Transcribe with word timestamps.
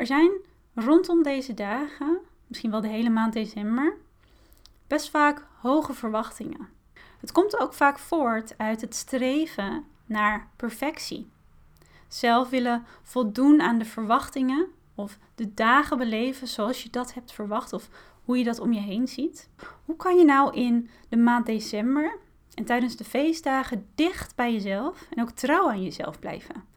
Er 0.00 0.06
zijn 0.06 0.30
rondom 0.74 1.22
deze 1.22 1.54
dagen, 1.54 2.18
misschien 2.46 2.70
wel 2.70 2.80
de 2.80 2.88
hele 2.88 3.10
maand 3.10 3.32
december, 3.32 3.96
best 4.86 5.10
vaak 5.10 5.46
hoge 5.58 5.94
verwachtingen. 5.94 6.68
Het 7.20 7.32
komt 7.32 7.60
ook 7.60 7.74
vaak 7.74 7.98
voort 7.98 8.58
uit 8.58 8.80
het 8.80 8.94
streven 8.94 9.84
naar 10.06 10.48
perfectie. 10.56 11.30
Zelf 12.08 12.50
willen 12.50 12.84
voldoen 13.02 13.60
aan 13.60 13.78
de 13.78 13.84
verwachtingen 13.84 14.66
of 14.94 15.18
de 15.34 15.54
dagen 15.54 15.98
beleven 15.98 16.48
zoals 16.48 16.82
je 16.82 16.90
dat 16.90 17.14
hebt 17.14 17.32
verwacht 17.32 17.72
of 17.72 17.88
hoe 18.24 18.38
je 18.38 18.44
dat 18.44 18.60
om 18.60 18.72
je 18.72 18.80
heen 18.80 19.08
ziet. 19.08 19.48
Hoe 19.84 19.96
kan 19.96 20.16
je 20.16 20.24
nou 20.24 20.54
in 20.54 20.90
de 21.08 21.16
maand 21.16 21.46
december 21.46 22.18
en 22.54 22.64
tijdens 22.64 22.96
de 22.96 23.04
feestdagen 23.04 23.86
dicht 23.94 24.36
bij 24.36 24.52
jezelf 24.52 25.06
en 25.10 25.22
ook 25.22 25.30
trouw 25.30 25.68
aan 25.68 25.82
jezelf 25.82 26.18
blijven? 26.18 26.69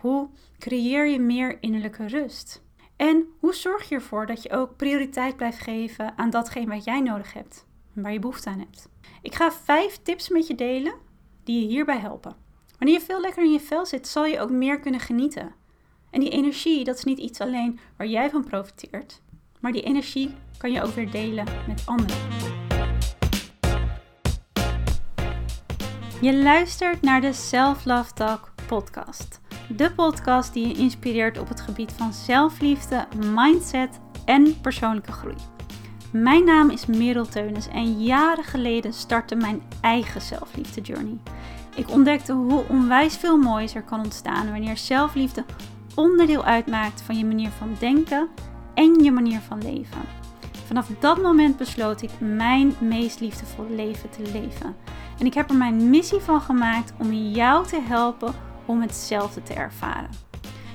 Hoe 0.00 0.28
creëer 0.58 1.06
je 1.06 1.18
meer 1.18 1.58
innerlijke 1.60 2.06
rust? 2.06 2.62
En 2.96 3.26
hoe 3.38 3.54
zorg 3.54 3.88
je 3.88 3.94
ervoor 3.94 4.26
dat 4.26 4.42
je 4.42 4.50
ook 4.50 4.76
prioriteit 4.76 5.36
blijft 5.36 5.58
geven 5.58 6.18
aan 6.18 6.30
datgene 6.30 6.74
wat 6.74 6.84
jij 6.84 7.00
nodig 7.00 7.32
hebt 7.32 7.66
en 7.94 8.02
waar 8.02 8.12
je 8.12 8.18
behoefte 8.18 8.48
aan 8.48 8.58
hebt? 8.58 8.88
Ik 9.22 9.34
ga 9.34 9.52
vijf 9.52 9.98
tips 10.02 10.28
met 10.28 10.46
je 10.46 10.54
delen 10.54 10.94
die 11.44 11.60
je 11.60 11.68
hierbij 11.68 11.98
helpen. 11.98 12.36
Wanneer 12.78 12.98
je 12.98 13.04
veel 13.04 13.20
lekker 13.20 13.44
in 13.44 13.52
je 13.52 13.60
vel 13.60 13.86
zit, 13.86 14.08
zal 14.08 14.24
je 14.24 14.40
ook 14.40 14.50
meer 14.50 14.80
kunnen 14.80 15.00
genieten. 15.00 15.54
En 16.10 16.20
die 16.20 16.30
energie, 16.30 16.84
dat 16.84 16.96
is 16.96 17.04
niet 17.04 17.18
iets 17.18 17.40
alleen 17.40 17.78
waar 17.96 18.06
jij 18.06 18.30
van 18.30 18.44
profiteert, 18.44 19.22
maar 19.60 19.72
die 19.72 19.82
energie 19.82 20.34
kan 20.58 20.72
je 20.72 20.82
ook 20.82 20.94
weer 20.94 21.10
delen 21.10 21.44
met 21.66 21.82
anderen. 21.86 22.16
Je 26.20 26.42
luistert 26.42 27.02
naar 27.02 27.20
de 27.20 27.32
Self 27.32 27.84
Love 27.84 28.12
Talk 28.12 28.52
podcast. 28.66 29.40
De 29.76 29.90
podcast 29.90 30.52
die 30.52 30.68
je 30.68 30.74
inspireert 30.74 31.38
op 31.38 31.48
het 31.48 31.60
gebied 31.60 31.92
van 31.92 32.12
zelfliefde, 32.12 33.06
mindset 33.34 34.00
en 34.24 34.60
persoonlijke 34.60 35.12
groei. 35.12 35.34
Mijn 36.12 36.44
naam 36.44 36.70
is 36.70 36.86
Merel 36.86 37.26
Teunis 37.26 37.68
en 37.68 38.02
jaren 38.02 38.44
geleden 38.44 38.92
startte 38.92 39.34
mijn 39.34 39.62
eigen 39.80 40.20
zelfliefde 40.20 40.80
journey. 40.80 41.18
Ik 41.74 41.90
ontdekte 41.90 42.32
hoe 42.32 42.64
onwijs 42.68 43.16
veel 43.16 43.36
moois 43.36 43.74
er 43.74 43.82
kan 43.82 43.98
ontstaan 43.98 44.50
wanneer 44.50 44.76
zelfliefde 44.76 45.44
onderdeel 45.94 46.44
uitmaakt 46.44 47.02
van 47.02 47.18
je 47.18 47.24
manier 47.24 47.50
van 47.50 47.76
denken 47.78 48.28
en 48.74 49.04
je 49.04 49.10
manier 49.10 49.40
van 49.40 49.62
leven. 49.62 50.02
Vanaf 50.66 50.90
dat 51.00 51.22
moment 51.22 51.56
besloot 51.56 52.02
ik 52.02 52.10
mijn 52.18 52.74
meest 52.78 53.20
liefdevolle 53.20 53.74
leven 53.74 54.10
te 54.10 54.22
leven. 54.22 54.76
En 55.18 55.26
ik 55.26 55.34
heb 55.34 55.50
er 55.50 55.56
mijn 55.56 55.90
missie 55.90 56.20
van 56.20 56.40
gemaakt 56.40 56.92
om 56.98 57.12
jou 57.12 57.66
te 57.66 57.80
helpen 57.80 58.34
om 58.70 58.80
hetzelfde 58.80 59.42
te 59.42 59.54
ervaren. 59.54 60.10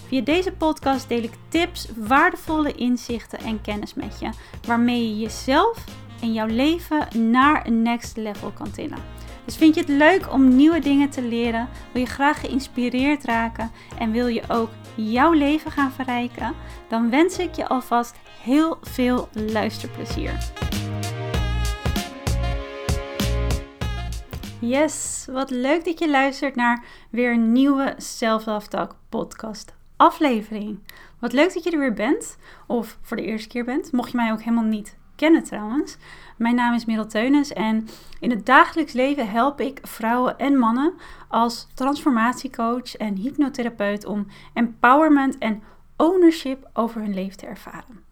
Via 0.08 0.22
deze 0.22 0.52
podcast 0.52 1.10
deel 1.10 1.24
ik 1.24 1.34
tips, 1.48 1.88
waardevolle 1.96 2.74
inzichten 2.74 3.40
en 3.40 3.62
kennis 3.62 3.94
met 3.94 4.20
je, 4.20 4.30
waarmee 4.68 5.10
je 5.10 5.20
jezelf 5.20 5.84
en 6.22 6.34
jouw 6.34 6.48
leven 6.48 7.32
naar 7.32 7.68
een 7.68 7.82
next 7.82 8.18
level 8.18 8.52
kan 8.52 8.72
tillen. 8.72 8.98
Dus 9.46 9.56
vind 9.56 9.76
je 9.76 9.82
het 9.82 9.90
leuk 9.90 10.34
om 10.34 10.56
nieuwe 10.56 10.80
dingen 10.80 11.10
te 11.10 11.22
leren? 11.22 11.70
Wil 11.92 12.02
je 12.02 12.08
graag 12.08 12.40
geïnspireerd 12.40 13.24
raken 13.24 13.72
en 13.98 14.12
wil 14.12 14.28
je 14.28 14.44
ook 14.48 14.70
jouw 14.96 15.32
leven 15.32 15.72
gaan 15.72 15.92
verrijken? 15.92 16.54
Dan 16.90 17.10
wens 17.10 17.38
ik 17.38 17.56
je 17.56 17.68
alvast 17.68 18.16
heel 18.42 18.78
veel 18.82 19.30
luisterplezier. 19.34 20.54
Yes, 24.68 25.28
wat 25.32 25.50
leuk 25.50 25.86
dat 25.86 26.00
je 26.00 26.10
luistert 26.10 26.56
naar 26.56 26.86
weer 27.10 27.32
een 27.32 27.52
nieuwe 27.52 27.94
Self 27.98 28.46
Love 28.46 28.68
Talk 28.68 28.96
podcast 29.10 29.74
aflevering. 29.98 30.80
Wat 31.20 31.34
leuk 31.34 31.54
dat 31.54 31.64
je 31.64 31.72
er 31.72 31.80
weer 31.80 31.94
bent, 31.94 32.38
of 32.68 32.98
voor 33.02 33.18
de 33.18 33.24
eerste 33.24 33.48
keer 33.48 33.66
bent. 33.66 33.92
Mocht 33.92 34.12
je 34.12 34.18
mij 34.18 34.32
ook 34.32 34.42
helemaal 34.42 34.64
niet 34.64 34.98
kennen 35.16 35.44
trouwens. 35.44 35.98
Mijn 36.38 36.56
naam 36.56 36.74
is 36.74 36.86
Merel 36.86 37.08
Teunis 37.08 37.54
en 37.54 37.88
in 38.20 38.30
het 38.30 38.46
dagelijks 38.46 38.94
leven 38.94 39.30
help 39.30 39.62
ik 39.62 39.80
vrouwen 39.82 40.38
en 40.38 40.58
mannen 40.58 40.94
als 41.28 41.68
transformatiecoach 41.74 42.96
en 42.96 43.16
hypnotherapeut 43.16 44.06
om 44.06 44.28
empowerment 44.54 45.38
en 45.38 45.64
ownership 45.98 46.70
over 46.74 47.02
hun 47.02 47.14
leven 47.14 47.38
te 47.38 47.46
ervaren. 47.46 48.04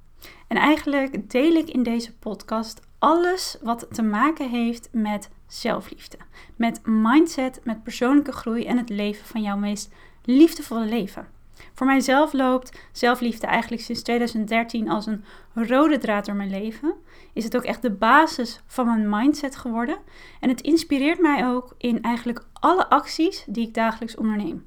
En 0.47 0.57
eigenlijk 0.57 1.31
deel 1.31 1.53
ik 1.53 1.69
in 1.69 1.83
deze 1.83 2.13
podcast 2.13 2.81
alles 3.03 3.57
wat 3.61 3.87
te 3.91 4.01
maken 4.01 4.49
heeft 4.49 4.89
met 4.91 5.29
zelfliefde, 5.47 6.17
met 6.55 6.81
mindset, 6.83 7.59
met 7.63 7.83
persoonlijke 7.83 8.31
groei 8.31 8.65
en 8.65 8.77
het 8.77 8.89
leven 8.89 9.25
van 9.25 9.41
jouw 9.41 9.57
meest 9.57 9.89
liefdevolle 10.25 10.85
leven. 10.85 11.27
Voor 11.73 11.87
mijzelf 11.87 12.33
loopt 12.33 12.79
zelfliefde 12.91 13.47
eigenlijk 13.47 13.81
sinds 13.81 14.01
2013 14.01 14.89
als 14.89 15.05
een 15.05 15.23
rode 15.53 15.97
draad 15.97 16.25
door 16.25 16.35
mijn 16.35 16.49
leven. 16.49 16.93
Is 17.33 17.43
het 17.43 17.55
ook 17.55 17.63
echt 17.63 17.81
de 17.81 17.91
basis 17.91 18.61
van 18.65 18.85
mijn 18.85 19.09
mindset 19.09 19.55
geworden. 19.55 19.97
En 20.39 20.49
het 20.49 20.61
inspireert 20.61 21.19
mij 21.19 21.47
ook 21.47 21.75
in 21.77 22.01
eigenlijk 22.01 22.45
alle 22.53 22.89
acties 22.89 23.45
die 23.47 23.67
ik 23.67 23.73
dagelijks 23.73 24.15
onderneem. 24.15 24.65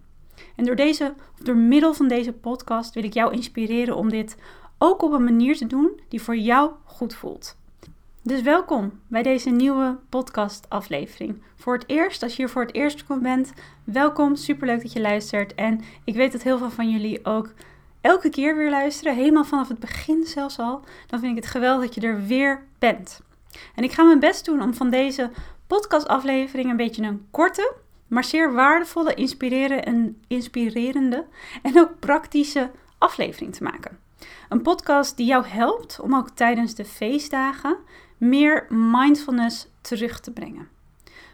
En 0.56 0.64
door, 0.64 0.76
deze, 0.76 1.14
door 1.42 1.56
middel 1.56 1.94
van 1.94 2.08
deze 2.08 2.32
podcast 2.32 2.94
wil 2.94 3.04
ik 3.04 3.14
jou 3.14 3.32
inspireren 3.32 3.96
om 3.96 4.08
dit 4.08 4.36
ook 4.78 5.02
op 5.02 5.12
een 5.12 5.24
manier 5.24 5.56
te 5.56 5.66
doen 5.66 6.00
die 6.08 6.22
voor 6.22 6.36
jou 6.36 6.70
goed 6.84 7.14
voelt. 7.14 7.56
Dus 8.26 8.42
welkom 8.42 9.00
bij 9.08 9.22
deze 9.22 9.50
nieuwe 9.50 9.98
podcast-aflevering. 10.08 11.42
Voor 11.56 11.74
het 11.74 11.84
eerst, 11.86 12.22
als 12.22 12.36
je 12.36 12.42
hier 12.42 12.48
voor 12.48 12.62
het 12.62 12.74
eerst 12.74 13.20
bent, 13.20 13.52
welkom. 13.84 14.36
Superleuk 14.36 14.82
dat 14.82 14.92
je 14.92 15.00
luistert. 15.00 15.54
En 15.54 15.80
ik 16.04 16.14
weet 16.14 16.32
dat 16.32 16.42
heel 16.42 16.58
veel 16.58 16.70
van 16.70 16.90
jullie 16.90 17.24
ook 17.24 17.52
elke 18.00 18.28
keer 18.28 18.56
weer 18.56 18.70
luisteren, 18.70 19.14
helemaal 19.14 19.44
vanaf 19.44 19.68
het 19.68 19.78
begin 19.78 20.24
zelfs 20.24 20.58
al. 20.58 20.80
Dan 21.06 21.20
vind 21.20 21.36
ik 21.36 21.42
het 21.42 21.52
geweldig 21.52 21.84
dat 21.84 21.94
je 21.94 22.00
er 22.00 22.26
weer 22.26 22.62
bent. 22.78 23.20
En 23.74 23.84
ik 23.84 23.92
ga 23.92 24.02
mijn 24.02 24.20
best 24.20 24.44
doen 24.44 24.62
om 24.62 24.74
van 24.74 24.90
deze 24.90 25.30
podcast-aflevering 25.66 26.70
een 26.70 26.76
beetje 26.76 27.02
een 27.02 27.26
korte, 27.30 27.74
maar 28.06 28.24
zeer 28.24 28.52
waardevolle, 28.52 29.14
inspirerende 30.28 31.24
en 31.62 31.78
ook 31.78 31.98
praktische 31.98 32.70
aflevering 32.98 33.54
te 33.54 33.62
maken. 33.62 33.98
Een 34.48 34.62
podcast 34.62 35.16
die 35.16 35.26
jou 35.26 35.46
helpt 35.46 36.00
om 36.00 36.14
ook 36.14 36.30
tijdens 36.30 36.74
de 36.74 36.84
feestdagen 36.84 37.76
meer 38.16 38.66
mindfulness 38.68 39.68
terug 39.80 40.20
te 40.20 40.30
brengen. 40.30 40.68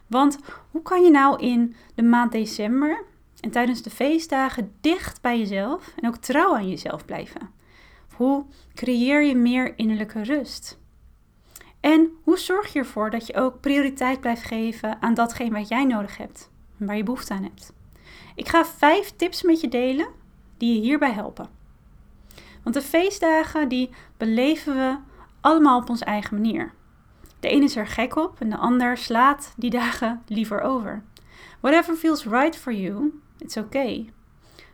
Want 0.07 0.39
hoe 0.71 0.83
kan 0.83 1.03
je 1.03 1.11
nou 1.11 1.41
in 1.41 1.75
de 1.95 2.03
maand 2.03 2.33
december 2.33 3.05
en 3.41 3.51
tijdens 3.51 3.83
de 3.83 3.91
feestdagen 3.91 4.73
dicht 4.81 5.21
bij 5.21 5.39
jezelf 5.39 5.93
en 5.97 6.09
ook 6.09 6.17
trouw 6.17 6.55
aan 6.55 6.69
jezelf 6.69 7.05
blijven? 7.05 7.51
Hoe 8.15 8.45
creëer 8.75 9.23
je 9.23 9.35
meer 9.35 9.79
innerlijke 9.79 10.23
rust? 10.23 10.81
En 11.81 12.11
hoe 12.23 12.39
zorg 12.39 12.73
je 12.73 12.79
ervoor 12.79 13.11
dat 13.11 13.27
je 13.27 13.35
ook 13.35 13.61
prioriteit 13.61 14.21
blijft 14.21 14.43
geven 14.43 15.03
aan 15.03 15.15
datgene 15.15 15.59
wat 15.59 15.69
jij 15.69 15.85
nodig 15.85 16.17
hebt 16.17 16.51
en 16.79 16.87
waar 16.87 16.97
je 16.97 17.03
behoefte 17.03 17.33
aan 17.33 17.43
hebt? 17.43 17.73
Ik 18.35 18.49
ga 18.49 18.65
vijf 18.65 19.13
tips 19.17 19.43
met 19.43 19.61
je 19.61 19.69
delen 19.69 20.09
die 20.57 20.75
je 20.75 20.81
hierbij 20.81 21.13
helpen. 21.13 21.49
Want 22.63 22.75
de 22.75 22.83
feestdagen 22.83 23.69
die 23.69 23.91
beleven 24.17 24.75
we 24.75 24.97
allemaal 25.43 25.81
op 25.81 25.89
onze 25.89 26.05
eigen 26.05 26.37
manier. 26.37 26.73
De 27.41 27.49
ene 27.49 27.65
is 27.65 27.77
er 27.77 27.87
gek 27.87 28.17
op 28.17 28.41
en 28.41 28.51
de 28.51 28.57
ander 28.57 28.97
slaat 28.97 29.53
die 29.57 29.71
dagen 29.71 30.23
liever 30.27 30.61
over. 30.61 31.03
Whatever 31.61 31.95
feels 31.95 32.25
right 32.25 32.57
for 32.57 32.73
you, 32.73 33.21
it's 33.39 33.57
okay. 33.57 34.11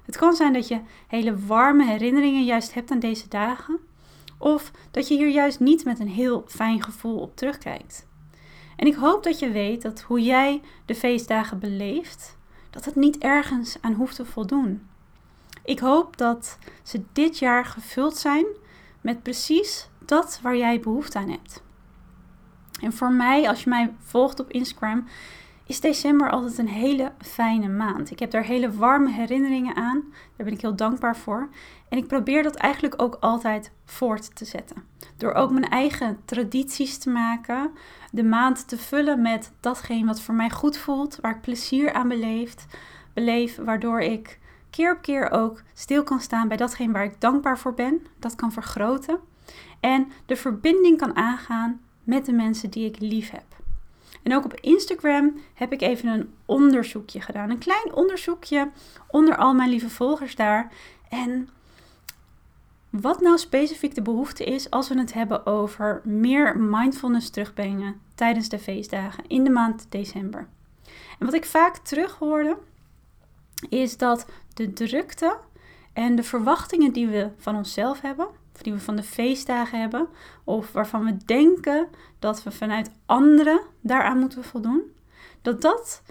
Het 0.05 0.17
kan 0.17 0.35
zijn 0.35 0.53
dat 0.53 0.69
je 0.69 0.81
hele 1.07 1.39
warme 1.47 1.85
herinneringen 1.85 2.45
juist 2.45 2.75
hebt 2.75 2.91
aan 2.91 2.99
deze 2.99 3.29
dagen, 3.29 3.79
of 4.39 4.71
dat 4.91 5.09
je 5.09 5.17
hier 5.17 5.29
juist 5.29 5.61
niet 5.61 5.85
met 5.85 6.01
een 6.01 6.09
heel 6.09 6.45
fijn 6.47 6.83
gevoel 6.83 7.19
op 7.19 7.37
terugkijkt. 7.37 8.07
En 8.77 8.87
ik 8.87 8.95
hoop 8.95 9.23
dat 9.23 9.39
je 9.39 9.51
weet 9.51 9.83
dat 9.83 10.01
hoe 10.01 10.23
jij 10.23 10.61
de 10.85 10.95
feestdagen 10.95 11.59
beleeft, 11.59 12.37
dat 12.71 12.85
het 12.85 12.95
niet 12.95 13.19
ergens 13.19 13.77
aan 13.81 13.93
hoeft 13.93 14.17
te 14.17 14.25
voldoen. 14.25 14.87
Ik 15.65 15.79
hoop 15.79 16.17
dat 16.17 16.59
ze 16.83 17.03
dit 17.13 17.39
jaar 17.39 17.65
gevuld 17.65 18.17
zijn 18.17 18.47
met 19.01 19.23
precies 19.23 19.88
dat 20.09 20.39
waar 20.43 20.57
jij 20.57 20.81
behoefte 20.81 21.19
aan 21.19 21.31
hebt. 21.31 21.63
En 22.83 22.93
voor 22.93 23.13
mij, 23.13 23.49
als 23.49 23.63
je 23.63 23.69
mij 23.69 23.95
volgt 23.99 24.41
op 24.41 24.51
Instagram, 24.51 25.07
is 25.67 25.81
december 25.81 26.31
altijd 26.31 26.59
een 26.59 26.69
hele 26.69 27.13
fijne 27.21 27.69
maand. 27.69 28.11
Ik 28.11 28.19
heb 28.19 28.31
daar 28.31 28.45
hele 28.45 28.73
warme 28.73 29.11
herinneringen 29.11 29.77
aan. 29.77 30.05
Daar 30.37 30.47
ben 30.47 30.53
ik 30.53 30.61
heel 30.61 30.77
dankbaar 30.77 31.17
voor. 31.17 31.49
En 31.89 31.99
ik 31.99 32.07
probeer 32.07 32.43
dat 32.43 32.55
eigenlijk 32.55 33.03
ook 33.03 33.17
altijd 33.21 33.73
voort 33.85 34.37
te 34.37 34.45
zetten. 34.45 34.85
Door 35.17 35.33
ook 35.33 35.51
mijn 35.51 35.69
eigen 35.69 36.19
tradities 36.25 36.99
te 36.99 37.11
maken. 37.11 37.71
De 38.11 38.25
maand 38.25 38.69
te 38.69 38.79
vullen 38.79 39.23
met 39.23 39.53
datgene 39.61 40.07
wat 40.07 40.21
voor 40.21 40.35
mij 40.35 40.51
goed 40.51 40.77
voelt. 40.77 41.19
Waar 41.21 41.35
ik 41.35 41.41
plezier 41.41 41.93
aan 41.93 42.09
beleefd, 42.09 42.67
beleef. 43.13 43.57
Waardoor 43.57 44.01
ik 44.01 44.39
keer 44.71 44.93
op 44.93 45.03
keer 45.03 45.31
ook 45.31 45.63
stil 45.75 46.03
kan 46.03 46.21
staan 46.21 46.49
bij 46.49 46.57
datgene 46.57 46.93
waar 46.93 47.05
ik 47.05 47.21
dankbaar 47.21 47.59
voor 47.59 47.75
ben. 47.75 48.07
Dat 48.19 48.35
kan 48.35 48.53
vergroten. 48.53 49.21
En 49.81 50.09
de 50.27 50.37
verbinding 50.37 50.99
kan 50.99 51.17
aangaan 51.17 51.81
met 52.05 52.27
de 52.27 52.33
mensen 52.33 52.71
die 52.71 52.87
ik 52.87 53.01
lief 53.01 53.31
heb. 53.31 53.45
En 54.23 54.35
ook 54.35 54.45
op 54.45 54.61
Instagram 54.61 55.35
heb 55.55 55.73
ik 55.73 55.81
even 55.81 56.09
een 56.09 56.35
onderzoekje 56.45 57.21
gedaan. 57.21 57.51
Een 57.51 57.59
klein 57.59 57.95
onderzoekje 57.95 58.71
onder 59.09 59.37
al 59.37 59.55
mijn 59.55 59.71
lieve 59.71 59.91
volgers 59.91 60.37
daar. 60.37 60.73
En 61.09 61.49
wat 62.91 63.21
nou 63.21 63.39
specifiek 63.39 63.95
de 63.95 64.03
behoefte 64.03 64.45
is 64.45 64.71
als 64.71 64.89
we 64.89 64.99
het 64.99 65.13
hebben 65.13 65.47
over 65.47 66.01
meer 66.05 66.59
mindfulness 66.59 67.31
terugbrengen 67.31 68.01
tijdens 68.15 68.49
de 68.49 68.59
feestdagen 68.59 69.25
in 69.27 69.45
de 69.45 69.51
maand 69.51 69.87
december. 69.89 70.49
En 71.19 71.27
wat 71.27 71.35
ik 71.35 71.45
vaak 71.45 71.77
terughoorde 71.77 72.57
is 73.69 73.97
dat 73.97 74.27
de 74.55 74.73
drukte 74.73 75.39
en 75.93 76.15
de 76.15 76.23
verwachtingen 76.23 76.93
die 76.93 77.09
we 77.09 77.31
van 77.37 77.57
onszelf 77.57 78.01
hebben, 78.01 78.29
of 78.59 78.65
die 78.65 78.73
we 78.73 78.81
van 78.81 78.97
de 78.97 79.03
feestdagen 79.03 79.81
hebben, 79.81 80.09
of 80.45 80.73
waarvan 80.73 81.05
we 81.05 81.17
denken 81.25 81.89
dat 82.19 82.43
we 82.43 82.51
vanuit 82.51 82.91
anderen 83.07 83.61
daaraan 83.81 84.19
moeten 84.19 84.45
voldoen, 84.45 84.83
dat 85.43 85.63
dat 85.63 86.03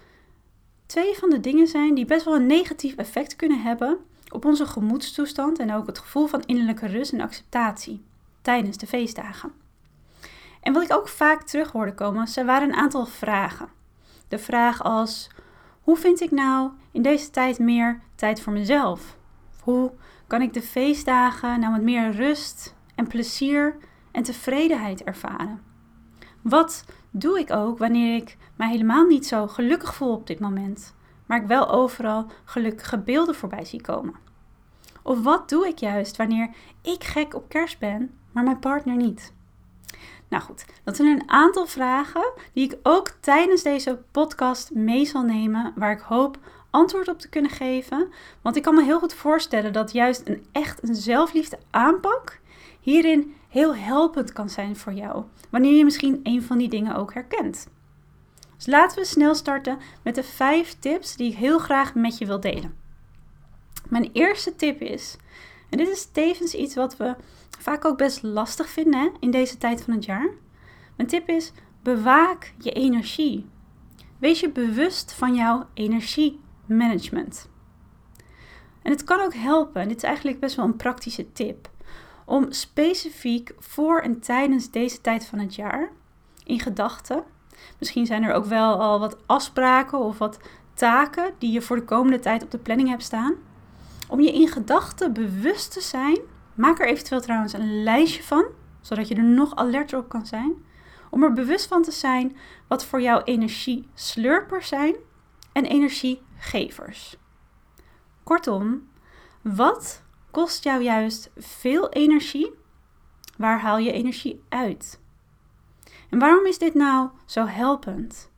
twee 0.86 1.18
van 1.18 1.30
de 1.30 1.40
dingen 1.40 1.68
zijn 1.68 1.94
die 1.94 2.06
best 2.06 2.26
wel 2.26 2.36
een 2.36 2.46
negatief 2.46 2.96
effect 2.96 3.36
kunnen 3.36 3.62
hebben 3.62 3.98
op 4.30 4.46
onze 4.46 4.66
gemoedstoestand 4.66 5.60
en 5.60 5.74
ook 5.74 5.88
het 5.88 6.00
gevoel 6.00 6.28
van 6.28 6.44
innerlijke 6.46 6.88
rust 6.88 7.14
en 7.14 7.22
acceptatie 7.22 8.04
tijdens 8.42 8.78
de 8.78 8.88
feestdagen. 8.88 9.52
En 10.62 10.74
wat 10.74 10.84
ik 10.84 10.94
ook 10.94 11.08
vaak 11.08 11.44
terug 11.44 11.72
hoorde 11.72 11.94
komen, 11.94 12.28
ze 12.28 12.46
waren 12.46 12.70
een 12.70 12.76
aantal 12.76 13.06
vragen. 13.06 13.70
De 14.28 14.40
vraag 14.40 14.84
als: 14.84 15.28
hoe 15.82 15.98
vind 15.98 16.22
ik 16.22 16.32
nou 16.32 16.72
in 16.92 17.02
deze 17.02 17.30
tijd 17.30 17.60
meer 17.60 18.02
tijd 18.16 18.42
voor 18.42 18.54
mezelf? 18.54 19.18
Hoe 19.62 19.92
kan 20.28 20.42
ik 20.42 20.54
de 20.54 20.62
feestdagen 20.62 21.60
nou 21.60 21.72
met 21.72 21.82
meer 21.82 22.12
rust 22.12 22.76
en 22.96 23.08
plezier 23.08 23.78
en 24.12 24.24
tevredenheid 24.24 25.04
ervaren? 25.04 25.62
Wat 26.42 26.86
doe 27.12 27.40
ik 27.40 27.52
ook 27.52 27.78
wanneer 27.78 28.16
ik 28.16 28.38
mij 28.56 28.70
helemaal 28.70 29.06
niet 29.06 29.28
zo 29.28 29.48
gelukkig 29.48 29.96
voel 29.96 30.14
op 30.14 30.28
dit 30.28 30.40
moment, 30.40 30.96
maar 31.26 31.42
ik 31.42 31.48
wel 31.48 31.70
overal 31.70 32.26
gelukkige 32.46 32.98
beelden 32.98 33.36
voorbij 33.36 33.66
zie 33.66 33.82
komen? 33.82 34.16
Of 35.02 35.24
wat 35.24 35.50
doe 35.50 35.68
ik 35.68 35.78
juist 35.78 36.18
wanneer 36.18 36.50
ik 36.82 37.04
gek 37.04 37.36
op 37.36 37.50
kerst 37.50 37.80
ben, 37.80 38.18
maar 38.32 38.44
mijn 38.44 38.60
partner 38.60 38.96
niet? 38.96 39.34
Nou 40.30 40.44
goed, 40.44 40.66
dat 40.84 40.96
zijn 40.96 41.08
een 41.08 41.30
aantal 41.30 41.66
vragen 41.66 42.34
die 42.54 42.66
ik 42.66 42.78
ook 42.84 43.10
tijdens 43.20 43.64
deze 43.64 44.04
podcast 44.12 44.72
mee 44.74 45.06
zal 45.06 45.24
nemen, 45.24 45.74
waar 45.76 45.92
ik 45.92 46.00
hoop 46.00 46.38
antwoord 46.78 47.08
op 47.08 47.20
te 47.20 47.30
kunnen 47.30 47.52
geven. 47.52 48.10
Want 48.42 48.56
ik 48.56 48.64
kan 48.64 48.76
me 48.76 48.84
heel 48.84 49.00
goed 49.00 49.14
voorstellen 49.14 49.74
dat 49.74 49.92
juist 49.92 50.28
een 50.28 50.46
echt 50.52 50.88
een 50.88 50.96
zelfliefde 50.96 51.60
aanpak 51.70 52.40
hierin 52.80 53.36
heel 53.50 53.76
helpend 53.76 54.34
kan 54.34 54.50
zijn 54.50 54.76
voor 54.76 54.94
jou, 54.94 55.24
wanneer 55.50 55.74
je 55.74 55.84
misschien 55.84 56.20
een 56.24 56.44
van 56.44 56.58
die 56.58 56.70
dingen 56.70 56.96
ook 56.96 57.14
herkent. 57.14 57.68
Dus 58.56 58.66
laten 58.66 59.00
we 59.00 59.06
snel 59.06 59.36
starten 59.36 59.78
met 60.04 60.16
de 60.16 60.24
vijf 60.24 60.76
tips 60.80 61.16
die 61.16 61.32
ik 61.32 61.38
heel 61.38 61.60
graag 61.60 61.96
met 61.96 62.18
je 62.18 62.26
wil 62.26 62.40
delen. 62.40 62.76
Mijn 63.90 64.10
eerste 64.14 64.56
tip 64.56 64.82
is, 64.82 65.18
en 65.70 65.78
dit 65.78 65.88
is 65.88 66.12
tevens 66.12 66.54
iets 66.54 66.76
wat 66.76 66.98
we 66.98 67.16
vaak 67.60 67.86
ook 67.86 67.98
best 67.98 68.24
lastig 68.24 68.70
vinden 68.70 69.00
hè, 69.00 69.10
in 69.20 69.32
deze 69.32 69.58
tijd 69.58 69.84
van 69.84 69.94
het 69.94 70.06
jaar. 70.06 70.30
Mijn 70.96 71.10
tip 71.10 71.30
is: 71.30 71.52
bewaak 71.84 72.54
je 72.60 72.72
energie. 72.72 73.46
Wees 74.18 74.40
je 74.40 74.50
bewust 74.50 75.14
van 75.14 75.36
jouw 75.36 75.68
energiemanagement. 76.70 77.50
En 78.82 78.92
het 78.92 79.04
kan 79.04 79.22
ook 79.22 79.34
helpen, 79.34 79.82
en 79.82 79.88
dit 79.88 79.98
is 79.98 80.04
eigenlijk 80.04 80.40
best 80.40 80.56
wel 80.56 80.66
een 80.66 80.76
praktische 80.76 81.32
tip, 81.32 81.70
om 82.26 82.52
specifiek 82.52 83.56
voor 83.60 84.00
en 84.00 84.20
tijdens 84.20 84.72
deze 84.72 85.02
tijd 85.02 85.26
van 85.26 85.40
het 85.40 85.56
jaar 85.56 85.90
in 86.44 86.60
gedachten. 86.60 87.24
Misschien 87.80 88.06
zijn 88.06 88.24
er 88.24 88.34
ook 88.34 88.46
wel 88.46 88.82
al 88.82 89.00
wat 89.00 89.18
afspraken 89.26 90.00
of 90.00 90.18
wat 90.18 90.40
taken 90.74 91.34
die 91.38 91.52
je 91.52 91.62
voor 91.62 91.76
de 91.76 91.84
komende 91.84 92.20
tijd 92.20 92.44
op 92.44 92.52
de 92.52 92.58
planning 92.58 92.90
hebt 92.90 93.04
staan. 93.04 93.34
Om 94.10 94.20
je 94.20 94.34
in 94.34 94.48
gedachten 94.48 95.14
bewust 95.14 95.74
te 95.74 95.82
zijn 95.82 96.20
Maak 96.58 96.80
er 96.80 96.88
eventueel 96.88 97.22
trouwens 97.22 97.54
een 97.54 97.84
lijstje 97.84 98.24
van, 98.24 98.46
zodat 98.82 99.08
je 99.08 99.16
er 99.16 99.24
nog 99.24 99.56
alerter 99.56 99.98
op 99.98 100.10
kan 100.10 100.26
zijn. 100.26 100.54
Om 101.10 101.24
er 101.24 101.34
bewust 101.34 101.68
van 101.68 101.84
te 101.84 101.92
zijn 101.92 102.38
wat 102.68 102.86
voor 102.86 103.02
jou 103.02 103.24
energieslurpers 103.24 104.68
zijn 104.68 104.96
en 105.52 105.66
energiegevers. 106.38 107.18
Kortom, 108.24 108.88
wat 109.42 110.04
kost 110.32 110.64
jou 110.64 110.84
juist 110.84 111.30
veel 111.38 111.90
energie? 111.90 112.52
Waar 113.38 113.60
haal 113.60 113.78
je 113.78 113.92
energie 113.92 114.44
uit? 114.50 115.00
En 116.10 116.20
waarom 116.20 116.46
is 116.46 116.58
dit 116.58 116.74
nou 116.74 117.10
zo 117.26 117.46
helpend? 117.46 118.30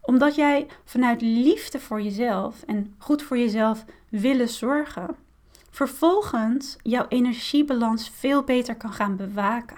Omdat 0.00 0.34
jij 0.34 0.68
vanuit 0.84 1.20
liefde 1.20 1.80
voor 1.80 2.02
jezelf 2.02 2.62
en 2.62 2.94
goed 2.98 3.22
voor 3.22 3.38
jezelf 3.38 3.84
willen 4.08 4.48
zorgen, 4.48 5.16
vervolgens 5.70 6.76
jouw 6.82 7.06
energiebalans 7.08 8.10
veel 8.10 8.42
beter 8.42 8.76
kan 8.76 8.92
gaan 8.92 9.16
bewaken. 9.16 9.76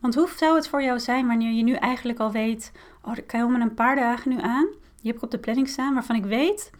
Want 0.00 0.14
hoe 0.14 0.28
zou 0.36 0.56
het 0.56 0.68
voor 0.68 0.82
jou 0.82 1.00
zijn 1.00 1.26
wanneer 1.26 1.52
je 1.52 1.62
nu 1.62 1.72
eigenlijk 1.72 2.18
al 2.18 2.30
weet, 2.30 2.72
oh, 3.02 3.16
er 3.16 3.24
komen 3.24 3.60
een 3.60 3.74
paar 3.74 3.96
dagen 3.96 4.30
nu 4.30 4.40
aan, 4.40 4.66
die 5.06 5.14
heb 5.14 5.24
ik 5.24 5.32
op 5.32 5.38
de 5.38 5.44
planning 5.44 5.68
staan, 5.68 5.94
waarvan 5.94 6.16
ik 6.16 6.24
weet, 6.24 6.70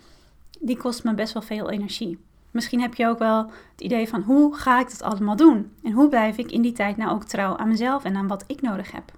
die 0.60 0.76
kost 0.76 1.04
me 1.04 1.14
best 1.14 1.32
wel 1.32 1.42
veel 1.42 1.70
energie. 1.70 2.18
Misschien 2.50 2.80
heb 2.80 2.94
je 2.94 3.06
ook 3.06 3.18
wel 3.18 3.50
het 3.70 3.80
idee 3.80 4.08
van 4.08 4.22
hoe 4.22 4.54
ga 4.54 4.80
ik 4.80 4.90
dat 4.90 5.02
allemaal 5.02 5.36
doen? 5.36 5.72
En 5.82 5.92
hoe 5.92 6.08
blijf 6.08 6.36
ik 6.36 6.50
in 6.50 6.62
die 6.62 6.72
tijd 6.72 6.96
nou 6.96 7.10
ook 7.10 7.24
trouw 7.24 7.56
aan 7.56 7.68
mezelf 7.68 8.04
en 8.04 8.16
aan 8.16 8.26
wat 8.26 8.44
ik 8.46 8.60
nodig 8.60 8.92
heb? 8.92 9.12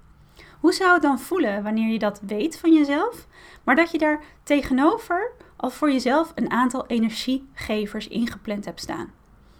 Hoe 0.61 0.73
zou 0.73 0.93
het 0.93 1.03
dan 1.03 1.21
voelen 1.21 1.63
wanneer 1.63 1.93
je 1.93 1.99
dat 1.99 2.21
weet 2.27 2.59
van 2.59 2.73
jezelf, 2.75 3.27
maar 3.65 3.77
dat 3.77 3.91
je 3.91 3.99
daar 3.99 4.23
tegenover 4.43 5.33
al 5.57 5.71
voor 5.71 5.93
jezelf 5.93 6.33
een 6.35 6.51
aantal 6.51 6.87
energiegevers 6.87 8.09
ingepland 8.09 8.65
hebt 8.65 8.81
staan. 8.81 9.13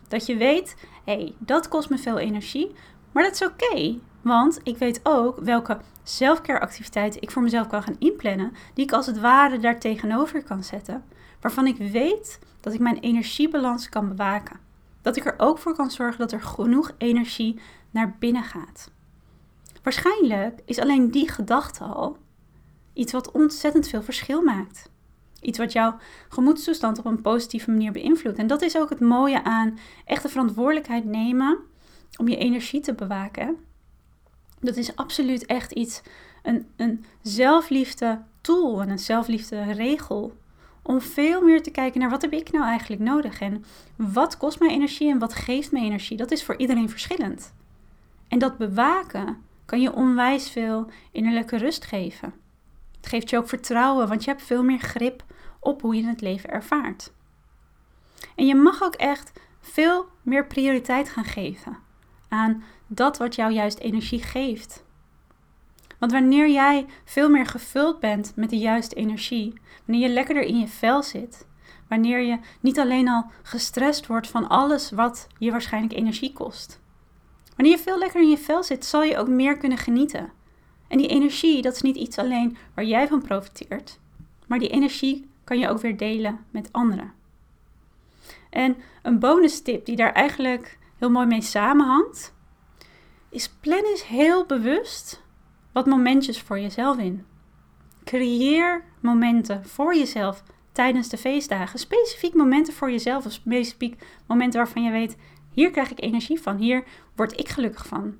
Dat 0.09 0.27
je 0.27 0.37
weet, 0.37 0.77
hé, 1.05 1.13
hey, 1.13 1.35
dat 1.39 1.69
kost 1.69 1.91
me 1.91 1.99
veel 1.99 2.19
energie, 2.19 2.73
maar 3.13 3.23
dat 3.23 3.33
is 3.33 3.47
oké. 3.47 3.99
want 4.23 4.61
ik 4.63 4.77
weet 4.77 5.01
ook 5.03 5.39
welke 5.39 5.79
zelfcare-activiteiten 6.03 7.23
ik 7.23 7.31
voor 7.31 7.43
mezelf 7.43 7.67
kan 7.67 7.83
gaan 7.83 7.97
inplannen, 7.99 8.53
die 8.75 8.85
ik 8.85 8.93
als 8.93 9.07
het 9.07 9.21
ware 9.21 9.59
daar 9.59 9.81
tegenover 9.81 10.43
kan 10.43 10.65
zetten, 10.65 11.05
waarvan 11.41 11.67
ik 11.67 11.77
weet 11.77 12.39
dat 12.61 12.73
ik 12.73 12.81
mijn 12.81 12.99
energiebalans 12.99 13.89
kan 13.89 14.09
bewaken. 14.09 14.61
Dat 15.03 15.17
ik 15.17 15.25
er 15.27 15.35
ook 15.37 15.59
voor 15.59 15.75
kan 15.75 15.91
zorgen 15.91 16.19
dat 16.19 16.33
er 16.33 16.43
genoeg 16.43 16.93
energie 16.99 17.61
naar 17.91 18.17
binnen 18.19 18.45
gaat. 18.45 18.91
Waarschijnlijk 19.83 20.61
is 20.65 20.79
alleen 20.79 21.11
die 21.11 21.31
gedachte 21.31 21.85
al 21.85 22.17
iets 22.93 23.13
wat 23.13 23.31
ontzettend 23.31 23.89
veel 23.89 24.03
verschil 24.03 24.43
maakt. 24.43 24.91
Iets 25.41 25.59
wat 25.59 25.73
jouw 25.73 25.97
gemoedstoestand 26.29 26.99
op 26.99 27.05
een 27.05 27.21
positieve 27.21 27.71
manier 27.71 27.93
beïnvloedt. 27.93 28.39
En 28.39 28.47
dat 28.47 28.63
is 28.63 28.77
ook 28.77 28.89
het 28.89 29.01
mooie 29.01 29.45
aan 29.45 29.79
echte 30.05 30.29
verantwoordelijkheid 30.29 31.05
nemen 31.05 31.59
om 32.17 32.29
je 32.29 32.37
energie 32.37 32.81
te 32.81 32.95
bewaken. 32.95 33.57
Dat 34.61 34.77
is 34.77 34.97
absoluut 34.97 35.47
echt 35.47 35.73
iets, 35.73 36.03
een, 36.43 36.67
een 36.77 37.05
zelfliefde 37.23 38.23
tool 38.41 38.81
en 38.81 38.91
een 38.91 38.99
zelfliefde 38.99 39.73
regel. 39.73 40.37
Om 40.83 41.01
veel 41.01 41.43
meer 41.43 41.63
te 41.63 41.71
kijken 41.71 42.01
naar 42.01 42.11
wat 42.11 42.23
heb 42.23 42.33
ik 42.33 42.53
nou 42.53 42.65
eigenlijk 42.65 43.03
nodig 43.03 43.41
en 43.41 43.65
wat 43.97 44.37
kost 44.37 44.61
mij 44.61 44.69
energie 44.69 45.11
en 45.11 45.19
wat 45.19 45.35
geeft 45.35 45.73
mij 45.73 45.83
energie. 45.83 46.17
Dat 46.17 46.31
is 46.31 46.45
voor 46.45 46.57
iedereen 46.57 46.91
verschillend. 46.91 47.55
En 48.29 48.39
dat 48.39 48.59
bewaken 48.59 49.43
kan 49.65 49.81
je 49.81 49.93
onwijs 49.93 50.51
veel 50.51 50.91
innerlijke 51.13 51.57
rust 51.57 51.85
geven. 51.85 52.35
Het 52.97 53.07
geeft 53.07 53.31
je 53.31 53.37
ook 53.37 53.49
vertrouwen, 53.49 54.09
want 54.09 54.25
je 54.25 54.31
hebt 54.31 54.43
veel 54.43 54.63
meer 54.63 54.79
grip 54.79 55.25
op 55.61 55.81
hoe 55.81 55.97
je 55.97 56.07
het 56.07 56.21
leven 56.21 56.51
ervaart. 56.51 57.13
En 58.35 58.47
je 58.47 58.55
mag 58.55 58.83
ook 58.83 58.95
echt 58.95 59.33
veel 59.61 60.07
meer 60.23 60.47
prioriteit 60.47 61.09
gaan 61.09 61.25
geven 61.25 61.87
aan 62.29 62.63
dat 62.87 63.17
wat 63.17 63.35
jou 63.35 63.53
juist 63.53 63.79
energie 63.79 64.23
geeft. 64.23 64.85
Want 65.99 66.13
wanneer 66.13 66.51
jij 66.51 66.87
veel 67.05 67.31
meer 67.31 67.47
gevuld 67.47 68.01
bent 68.01 68.33
met 68.37 68.51
de 68.51 68.59
juiste 68.59 68.95
energie, 68.95 69.53
wanneer 69.85 70.09
je 70.09 70.15
lekkerder 70.15 70.43
in 70.43 70.59
je 70.59 70.69
vel 70.69 71.03
zit, 71.03 71.47
wanneer 71.89 72.21
je 72.21 72.39
niet 72.61 72.79
alleen 72.79 73.09
al 73.09 73.27
gestrest 73.43 74.07
wordt 74.07 74.29
van 74.29 74.49
alles 74.49 74.91
wat 74.91 75.27
je 75.39 75.51
waarschijnlijk 75.51 75.95
energie 75.95 76.33
kost. 76.33 76.81
Wanneer 77.57 77.77
je 77.77 77.83
veel 77.83 77.99
lekkerder 77.99 78.31
in 78.31 78.37
je 78.37 78.39
vel 78.39 78.63
zit, 78.63 78.85
zal 78.85 79.03
je 79.03 79.19
ook 79.19 79.29
meer 79.29 79.57
kunnen 79.57 79.79
genieten. 79.79 80.33
En 80.89 80.99
die 80.99 81.09
energie, 81.09 81.63
dat 81.63 81.75
is 81.75 81.83
niet 81.83 81.97
iets 81.97 82.19
alleen 82.19 82.57
waar 82.75 82.85
jij 82.85 83.09
van 83.09 83.23
profiteert, 83.23 83.99
maar 84.47 84.59
die 84.59 84.69
energie 84.69 85.29
kan 85.45 85.59
je 85.59 85.69
ook 85.69 85.81
weer 85.81 85.97
delen 85.97 86.45
met 86.51 86.73
anderen. 86.73 87.13
En 88.51 88.77
een 89.03 89.19
bonus 89.19 89.63
tip 89.63 89.85
die 89.85 89.97
daar 89.97 90.13
eigenlijk 90.13 90.78
heel 90.99 91.11
mooi 91.11 91.27
mee 91.27 91.43
samenhangt, 91.43 92.35
is 93.31 93.49
plan 93.49 93.85
eens 93.85 94.07
heel 94.07 94.47
bewust 94.47 95.23
wat 95.73 95.87
momentjes 95.87 96.41
voor 96.41 96.61
jezelf 96.61 96.99
in. 96.99 97.27
Creëer 98.05 98.85
momenten 99.01 99.65
voor 99.65 99.95
jezelf 99.95 100.43
tijdens 100.73 101.09
de 101.09 101.17
feestdagen. 101.17 101.79
Specifiek 101.79 102.35
momenten 102.35 102.73
voor 102.73 102.91
jezelf 102.91 103.27
of 103.27 103.33
specifiek 103.33 104.03
momenten 104.27 104.59
waarvan 104.59 104.83
je 104.83 104.91
weet, 104.91 105.17
hier 105.53 105.71
krijg 105.71 105.91
ik 105.91 106.03
energie 106.03 106.41
van, 106.41 106.57
hier 106.57 106.85
word 107.17 107.41
ik 107.41 107.49
gelukkig 107.49 107.87
van. 107.87 108.17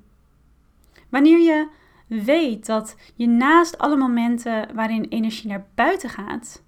Wanneer 1.09 1.39
je 1.39 1.67
weet 2.07 2.65
dat 2.65 2.95
je 3.15 3.27
naast 3.27 3.77
alle 3.77 3.97
momenten 3.97 4.75
waarin 4.75 5.03
energie 5.03 5.49
naar 5.49 5.67
buiten 5.75 6.09
gaat, 6.09 6.63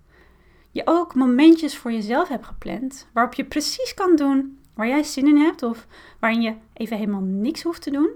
je 0.72 0.82
ook 0.86 1.16
momentjes 1.16 1.78
voor 1.78 1.92
jezelf 1.92 2.28
hebt 2.28 2.46
gepland 2.46 3.08
waarop 3.14 3.34
je 3.34 3.46
precies 3.46 3.94
kan 3.94 4.16
doen 4.16 4.60
waar 4.82 4.90
jij 4.90 5.04
zin 5.04 5.28
in 5.28 5.38
hebt 5.38 5.64
of 5.64 5.88
waarin 6.20 6.42
je 6.42 6.56
even 6.74 6.98
helemaal 6.98 7.22
niks 7.22 7.64
hoeft 7.64 7.82
te 7.82 7.92
doen. 7.92 8.10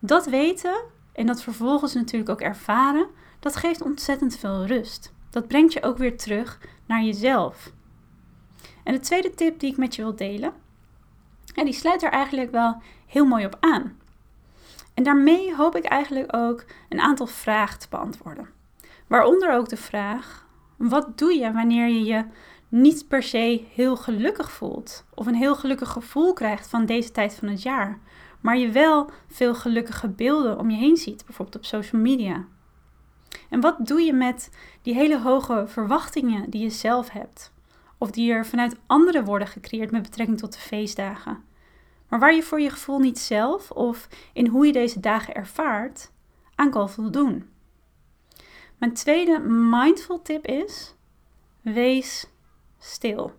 Dat 0.00 0.26
weten 0.26 0.84
en 1.12 1.26
dat 1.26 1.42
vervolgens 1.42 1.94
natuurlijk 1.94 2.30
ook 2.30 2.40
ervaren, 2.40 3.06
dat 3.40 3.56
geeft 3.56 3.82
ontzettend 3.82 4.36
veel 4.36 4.66
rust. 4.66 5.12
Dat 5.30 5.48
brengt 5.48 5.72
je 5.72 5.82
ook 5.82 5.98
weer 5.98 6.16
terug 6.16 6.60
naar 6.86 7.02
jezelf. 7.02 7.72
En 8.84 8.92
de 8.92 9.00
tweede 9.00 9.34
tip 9.34 9.58
die 9.58 9.70
ik 9.70 9.76
met 9.76 9.94
je 9.94 10.02
wil 10.02 10.16
delen, 10.16 10.52
en 11.54 11.64
die 11.64 11.74
sluit 11.74 12.02
er 12.02 12.10
eigenlijk 12.10 12.50
wel 12.50 12.82
heel 13.06 13.24
mooi 13.24 13.44
op 13.44 13.56
aan. 13.60 13.98
En 14.94 15.02
daarmee 15.02 15.54
hoop 15.54 15.76
ik 15.76 15.84
eigenlijk 15.84 16.36
ook 16.36 16.64
een 16.88 17.00
aantal 17.00 17.26
vragen 17.26 17.78
te 17.78 17.86
beantwoorden. 17.90 18.48
Waaronder 19.06 19.52
ook 19.52 19.68
de 19.68 19.76
vraag: 19.76 20.46
wat 20.76 21.18
doe 21.18 21.34
je 21.34 21.52
wanneer 21.52 21.88
je 21.88 22.04
je 22.04 22.24
niet 22.68 23.08
per 23.08 23.22
se 23.22 23.64
heel 23.74 23.96
gelukkig 23.96 24.52
voelt 24.52 25.04
of 25.14 25.26
een 25.26 25.34
heel 25.34 25.56
gelukkig 25.56 25.90
gevoel 25.90 26.32
krijgt 26.32 26.68
van 26.68 26.86
deze 26.86 27.10
tijd 27.10 27.34
van 27.34 27.48
het 27.48 27.62
jaar, 27.62 28.00
maar 28.40 28.56
je 28.58 28.70
wel 28.70 29.10
veel 29.28 29.54
gelukkige 29.54 30.08
beelden 30.08 30.58
om 30.58 30.70
je 30.70 30.76
heen 30.76 30.96
ziet, 30.96 31.24
bijvoorbeeld 31.26 31.56
op 31.56 31.64
social 31.64 32.02
media? 32.02 32.44
En 33.50 33.60
wat 33.60 33.86
doe 33.86 34.00
je 34.00 34.12
met 34.12 34.50
die 34.82 34.94
hele 34.94 35.20
hoge 35.20 35.64
verwachtingen 35.66 36.50
die 36.50 36.62
je 36.62 36.70
zelf 36.70 37.10
hebt? 37.10 37.52
Of 37.98 38.10
die 38.10 38.32
er 38.32 38.46
vanuit 38.46 38.76
anderen 38.86 39.24
worden 39.24 39.48
gecreëerd 39.48 39.90
met 39.90 40.02
betrekking 40.02 40.38
tot 40.38 40.52
de 40.52 40.58
feestdagen? 40.58 41.44
Maar 42.08 42.18
waar 42.18 42.34
je 42.34 42.42
voor 42.42 42.60
je 42.60 42.70
gevoel 42.70 42.98
niet 42.98 43.18
zelf 43.18 43.70
of 43.70 44.08
in 44.32 44.46
hoe 44.46 44.66
je 44.66 44.72
deze 44.72 45.00
dagen 45.00 45.34
ervaart 45.34 46.10
aan 46.54 46.70
kan 46.70 46.90
voldoen. 46.90 47.48
Mijn 48.78 48.92
tweede 48.92 49.38
mindful 49.48 50.22
tip 50.22 50.46
is: 50.46 50.94
wees 51.60 52.26
stil. 52.86 53.32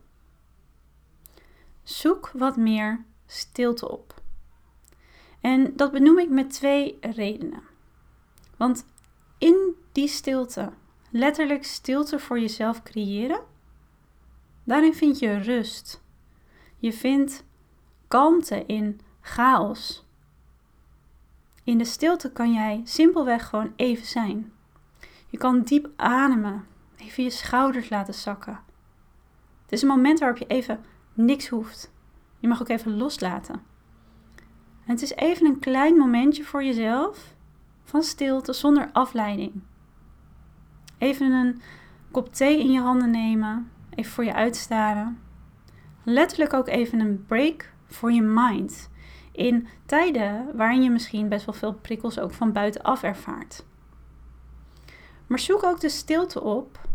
Zoek 1.83 2.31
wat 2.33 2.57
meer 2.57 3.05
stilte 3.25 3.91
op. 3.91 4.21
En 5.41 5.75
dat 5.75 5.91
benoem 5.91 6.19
ik 6.19 6.29
met 6.29 6.49
twee 6.49 6.97
redenen. 7.01 7.63
Want 8.57 8.85
in 9.37 9.75
die 9.91 10.07
stilte, 10.07 10.71
letterlijk 11.09 11.63
stilte 11.65 12.19
voor 12.19 12.39
jezelf 12.39 12.83
creëren, 12.83 13.41
daarin 14.63 14.93
vind 14.93 15.19
je 15.19 15.37
rust. 15.37 16.03
Je 16.77 16.93
vindt 16.93 17.43
kalmte 18.07 18.65
in 18.65 18.99
chaos. 19.21 20.05
In 21.63 21.77
de 21.77 21.85
stilte 21.85 22.31
kan 22.31 22.53
jij 22.53 22.81
simpelweg 22.83 23.49
gewoon 23.49 23.73
even 23.75 24.05
zijn. 24.05 24.53
Je 25.29 25.37
kan 25.37 25.61
diep 25.61 25.89
ademen, 25.95 26.67
even 26.97 27.23
je 27.23 27.29
schouders 27.29 27.89
laten 27.89 28.13
zakken. 28.13 28.66
Het 29.67 29.75
is 29.75 29.81
een 29.81 29.87
moment 29.87 30.19
waarop 30.19 30.37
je 30.37 30.47
even 30.47 30.79
niks 31.13 31.47
hoeft. 31.47 31.91
Je 32.39 32.47
mag 32.47 32.61
ook 32.61 32.69
even 32.69 32.97
loslaten. 32.97 33.53
En 34.85 34.93
het 34.93 35.01
is 35.01 35.15
even 35.15 35.45
een 35.45 35.59
klein 35.59 35.97
momentje 35.97 36.43
voor 36.43 36.63
jezelf 36.63 37.35
van 37.83 38.03
stilte 38.03 38.53
zonder 38.53 38.89
afleiding. 38.93 39.61
Even 40.97 41.31
een 41.31 41.61
kop 42.11 42.33
thee 42.33 42.59
in 42.59 42.71
je 42.71 42.79
handen 42.79 43.11
nemen, 43.11 43.71
even 43.89 44.11
voor 44.11 44.23
je 44.23 44.33
uitstaren. 44.33 45.19
Letterlijk 46.03 46.53
ook 46.53 46.67
even 46.67 46.99
een 46.99 47.25
break 47.25 47.73
voor 47.85 48.11
je 48.11 48.21
mind. 48.21 48.89
In 49.31 49.67
tijden 49.85 50.55
waarin 50.55 50.83
je 50.83 50.89
misschien 50.89 51.29
best 51.29 51.45
wel 51.45 51.55
veel 51.55 51.73
prikkels 51.73 52.19
ook 52.19 52.33
van 52.33 52.51
buitenaf 52.51 53.03
ervaart. 53.03 53.65
Maar 55.27 55.39
zoek 55.39 55.63
ook 55.63 55.79
de 55.79 55.89
stilte 55.89 56.41
op 56.41 56.87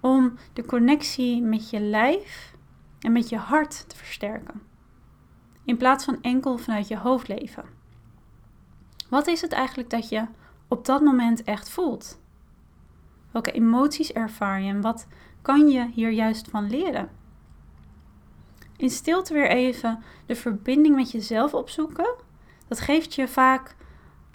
om 0.00 0.34
de 0.52 0.64
connectie 0.64 1.42
met 1.42 1.70
je 1.70 1.80
lijf 1.80 2.54
en 3.00 3.12
met 3.12 3.28
je 3.28 3.36
hart 3.36 3.88
te 3.88 3.96
versterken. 3.96 4.62
In 5.64 5.76
plaats 5.76 6.04
van 6.04 6.22
enkel 6.22 6.58
vanuit 6.58 6.88
je 6.88 6.98
hoofd 6.98 7.28
leven. 7.28 7.64
Wat 9.08 9.26
is 9.26 9.40
het 9.40 9.52
eigenlijk 9.52 9.90
dat 9.90 10.08
je 10.08 10.26
op 10.68 10.84
dat 10.84 11.02
moment 11.02 11.42
echt 11.42 11.70
voelt? 11.70 12.20
Welke 13.30 13.52
emoties 13.52 14.12
ervaar 14.12 14.60
je 14.60 14.68
en 14.68 14.80
wat 14.80 15.06
kan 15.42 15.68
je 15.68 15.90
hier 15.90 16.10
juist 16.10 16.48
van 16.48 16.70
leren? 16.70 17.08
In 18.76 18.90
stilte 18.90 19.32
weer 19.32 19.48
even 19.48 20.02
de 20.26 20.34
verbinding 20.34 20.94
met 20.96 21.10
jezelf 21.10 21.54
opzoeken. 21.54 22.14
Dat 22.68 22.80
geeft 22.80 23.14
je 23.14 23.28
vaak 23.28 23.76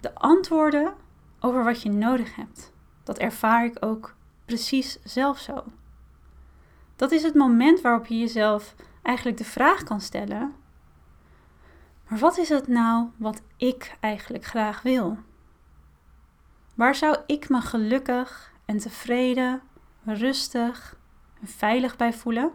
de 0.00 0.14
antwoorden 0.14 0.94
over 1.40 1.64
wat 1.64 1.82
je 1.82 1.90
nodig 1.90 2.34
hebt. 2.34 2.72
Dat 3.02 3.18
ervaar 3.18 3.64
ik 3.64 3.76
ook 3.80 4.14
precies 4.44 4.98
zelf 5.04 5.38
zo. 5.38 5.64
Dat 6.96 7.12
is 7.12 7.22
het 7.22 7.34
moment 7.34 7.80
waarop 7.80 8.06
je 8.06 8.18
jezelf 8.18 8.74
eigenlijk 9.02 9.38
de 9.38 9.44
vraag 9.44 9.82
kan 9.82 10.00
stellen: 10.00 10.54
maar 12.08 12.18
wat 12.18 12.38
is 12.38 12.48
het 12.48 12.68
nou 12.68 13.08
wat 13.16 13.42
ik 13.56 13.96
eigenlijk 14.00 14.44
graag 14.44 14.82
wil? 14.82 15.18
Waar 16.74 16.94
zou 16.94 17.16
ik 17.26 17.48
me 17.48 17.60
gelukkig 17.60 18.52
en 18.64 18.78
tevreden, 18.78 19.62
rustig 20.04 20.98
en 21.40 21.48
veilig 21.48 21.96
bij 21.96 22.12
voelen? 22.12 22.52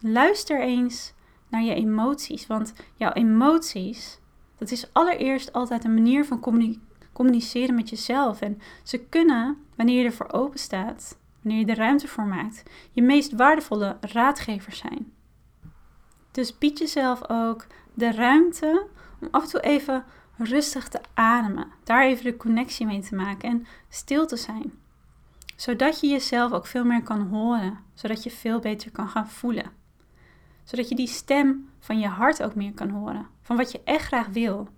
Luister 0.00 0.60
eens 0.60 1.14
naar 1.48 1.62
je 1.62 1.74
emoties, 1.74 2.46
want 2.46 2.72
jouw 2.94 3.12
emoties, 3.12 4.20
dat 4.58 4.70
is 4.70 4.92
allereerst 4.92 5.52
altijd 5.52 5.84
een 5.84 5.94
manier 5.94 6.24
van 6.24 6.40
communiceren 7.16 7.74
met 7.74 7.88
jezelf. 7.88 8.40
En 8.40 8.60
ze 8.82 8.98
kunnen, 8.98 9.56
wanneer 9.76 9.98
je 9.98 10.04
ervoor 10.04 10.32
open 10.32 10.58
staat, 10.58 11.18
wanneer 11.42 11.60
je 11.60 11.72
er 11.72 11.76
ruimte 11.76 12.08
voor 12.08 12.26
maakt, 12.26 12.62
je 12.92 13.02
meest 13.02 13.32
waardevolle 13.32 13.96
raadgevers 14.00 14.78
zijn. 14.78 15.12
Dus 16.30 16.58
bied 16.58 16.78
jezelf 16.78 17.28
ook 17.28 17.66
de 17.94 18.12
ruimte 18.12 18.86
om 19.20 19.28
af 19.30 19.42
en 19.42 19.48
toe 19.48 19.60
even 19.60 20.04
rustig 20.36 20.88
te 20.88 21.00
ademen, 21.14 21.68
daar 21.84 22.04
even 22.04 22.24
de 22.24 22.36
connectie 22.36 22.86
mee 22.86 23.00
te 23.00 23.14
maken 23.14 23.48
en 23.48 23.66
stil 23.88 24.26
te 24.26 24.36
zijn. 24.36 24.72
Zodat 25.56 26.00
je 26.00 26.06
jezelf 26.06 26.52
ook 26.52 26.66
veel 26.66 26.84
meer 26.84 27.02
kan 27.02 27.20
horen, 27.20 27.78
zodat 27.94 28.22
je 28.22 28.30
veel 28.30 28.58
beter 28.58 28.90
kan 28.90 29.08
gaan 29.08 29.28
voelen 29.28 29.84
zodat 30.66 30.88
je 30.88 30.94
die 30.94 31.06
stem 31.06 31.68
van 31.78 31.98
je 31.98 32.06
hart 32.06 32.42
ook 32.42 32.54
meer 32.54 32.72
kan 32.72 32.90
horen. 32.90 33.26
Van 33.42 33.56
wat 33.56 33.72
je 33.72 33.80
echt 33.84 34.06
graag 34.06 34.26
wil. 34.26 34.68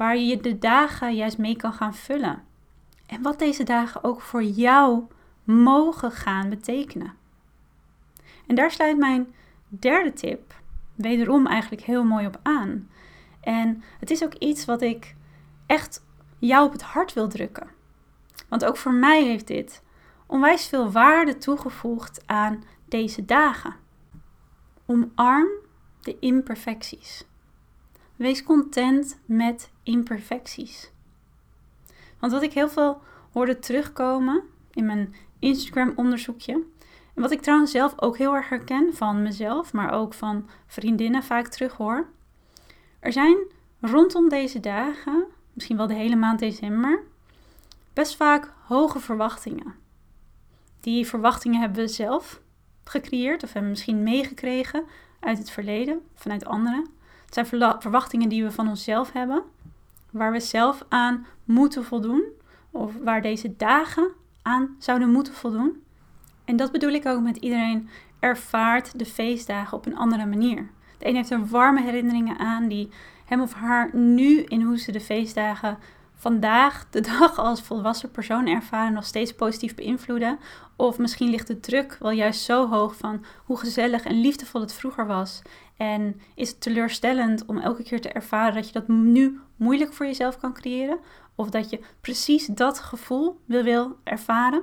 Waar 0.00 0.16
je 0.16 0.40
de 0.40 0.58
dagen 0.58 1.14
juist 1.14 1.38
mee 1.38 1.56
kan 1.56 1.72
gaan 1.72 1.94
vullen. 1.94 2.42
En 3.06 3.22
wat 3.22 3.38
deze 3.38 3.62
dagen 3.62 4.04
ook 4.04 4.20
voor 4.20 4.42
jou 4.42 5.02
mogen 5.44 6.10
gaan 6.10 6.48
betekenen. 6.48 7.14
En 8.46 8.54
daar 8.54 8.70
sluit 8.70 8.98
mijn 8.98 9.34
derde 9.68 10.12
tip 10.12 10.54
wederom 10.94 11.46
eigenlijk 11.46 11.82
heel 11.82 12.04
mooi 12.04 12.26
op 12.26 12.40
aan. 12.42 12.88
En 13.40 13.82
het 13.98 14.10
is 14.10 14.24
ook 14.24 14.34
iets 14.34 14.64
wat 14.64 14.82
ik 14.82 15.14
echt 15.66 16.04
jou 16.38 16.66
op 16.66 16.72
het 16.72 16.82
hart 16.82 17.12
wil 17.12 17.28
drukken. 17.28 17.68
Want 18.48 18.64
ook 18.64 18.76
voor 18.76 18.94
mij 18.94 19.24
heeft 19.24 19.46
dit 19.46 19.82
onwijs 20.26 20.66
veel 20.66 20.90
waarde 20.90 21.38
toegevoegd 21.38 22.22
aan 22.26 22.64
deze 22.88 23.24
dagen. 23.24 23.74
Omarm 24.86 25.48
de 26.00 26.16
imperfecties. 26.20 27.24
Wees 28.16 28.42
content 28.42 29.18
met 29.24 29.70
imperfecties. 29.90 30.90
Want 32.18 32.32
wat 32.32 32.42
ik 32.42 32.52
heel 32.52 32.68
veel 32.68 33.02
hoorde 33.32 33.58
terugkomen 33.58 34.42
in 34.70 34.86
mijn 34.86 35.14
Instagram-onderzoekje. 35.38 36.52
En 37.14 37.22
wat 37.22 37.30
ik 37.30 37.40
trouwens 37.40 37.70
zelf 37.70 37.92
ook 37.96 38.18
heel 38.18 38.34
erg 38.34 38.48
herken 38.48 38.94
van 38.94 39.22
mezelf, 39.22 39.72
maar 39.72 39.92
ook 39.92 40.14
van 40.14 40.48
vriendinnen 40.66 41.22
vaak 41.22 41.48
terughoor. 41.48 42.06
Er 43.00 43.12
zijn 43.12 43.36
rondom 43.80 44.28
deze 44.28 44.60
dagen, 44.60 45.24
misschien 45.52 45.76
wel 45.76 45.86
de 45.86 45.94
hele 45.94 46.16
maand 46.16 46.38
december, 46.38 47.02
best 47.92 48.16
vaak 48.16 48.52
hoge 48.66 49.00
verwachtingen. 49.00 49.74
Die 50.80 51.06
verwachtingen 51.06 51.60
hebben 51.60 51.78
we 51.78 51.88
zelf 51.88 52.40
gecreëerd 52.84 53.42
of 53.42 53.52
hebben 53.52 53.70
misschien 53.70 54.02
meegekregen 54.02 54.84
uit 55.20 55.38
het 55.38 55.50
verleden, 55.50 56.00
vanuit 56.14 56.44
anderen. 56.44 56.86
Het 57.24 57.34
zijn 57.34 57.46
verwachtingen 57.80 58.28
die 58.28 58.44
we 58.44 58.50
van 58.50 58.68
onszelf 58.68 59.12
hebben, 59.12 59.42
waar 60.12 60.32
we 60.32 60.40
zelf 60.40 60.84
aan 60.88 61.26
moeten 61.44 61.84
voldoen, 61.84 62.24
of 62.70 62.92
waar 63.04 63.22
deze 63.22 63.56
dagen 63.56 64.08
aan 64.42 64.76
zouden 64.78 65.10
moeten 65.10 65.34
voldoen. 65.34 65.82
En 66.44 66.56
dat 66.56 66.72
bedoel 66.72 66.92
ik 66.92 67.06
ook 67.06 67.22
met 67.22 67.36
iedereen 67.36 67.88
ervaart 68.20 68.98
de 68.98 69.06
feestdagen 69.06 69.76
op 69.76 69.86
een 69.86 69.96
andere 69.96 70.26
manier. 70.26 70.68
De 70.98 71.08
een 71.08 71.14
heeft 71.14 71.30
er 71.30 71.46
warme 71.46 71.82
herinneringen 71.82 72.38
aan 72.38 72.68
die 72.68 72.88
hem 73.24 73.40
of 73.40 73.52
haar 73.52 73.96
nu 73.96 74.42
in 74.42 74.62
hoe 74.62 74.78
ze 74.78 74.92
de 74.92 75.00
feestdagen 75.00 75.78
vandaag 76.20 76.86
de 76.90 77.00
dag 77.18 77.38
als 77.38 77.60
volwassen 77.62 78.10
persoon 78.10 78.46
ervaren 78.46 78.92
nog 78.92 79.04
steeds 79.04 79.34
positief 79.34 79.74
beïnvloeden. 79.74 80.38
Of 80.76 80.98
misschien 80.98 81.30
ligt 81.30 81.46
de 81.46 81.60
druk 81.60 81.96
wel 82.00 82.10
juist 82.10 82.40
zo 82.40 82.68
hoog 82.68 82.96
van 82.96 83.24
hoe 83.44 83.58
gezellig 83.58 84.04
en 84.04 84.20
liefdevol 84.20 84.60
het 84.60 84.72
vroeger 84.72 85.06
was. 85.06 85.42
En 85.76 86.20
is 86.34 86.48
het 86.48 86.60
teleurstellend 86.60 87.44
om 87.46 87.58
elke 87.58 87.82
keer 87.82 88.00
te 88.00 88.08
ervaren 88.08 88.54
dat 88.54 88.66
je 88.66 88.72
dat 88.72 88.88
nu 88.88 89.40
moeilijk 89.56 89.92
voor 89.92 90.06
jezelf 90.06 90.38
kan 90.38 90.52
creëren. 90.52 90.98
Of 91.34 91.50
dat 91.50 91.70
je 91.70 91.80
precies 92.00 92.46
dat 92.46 92.78
gevoel 92.78 93.40
wil, 93.44 93.62
wil 93.62 93.96
ervaren. 94.04 94.62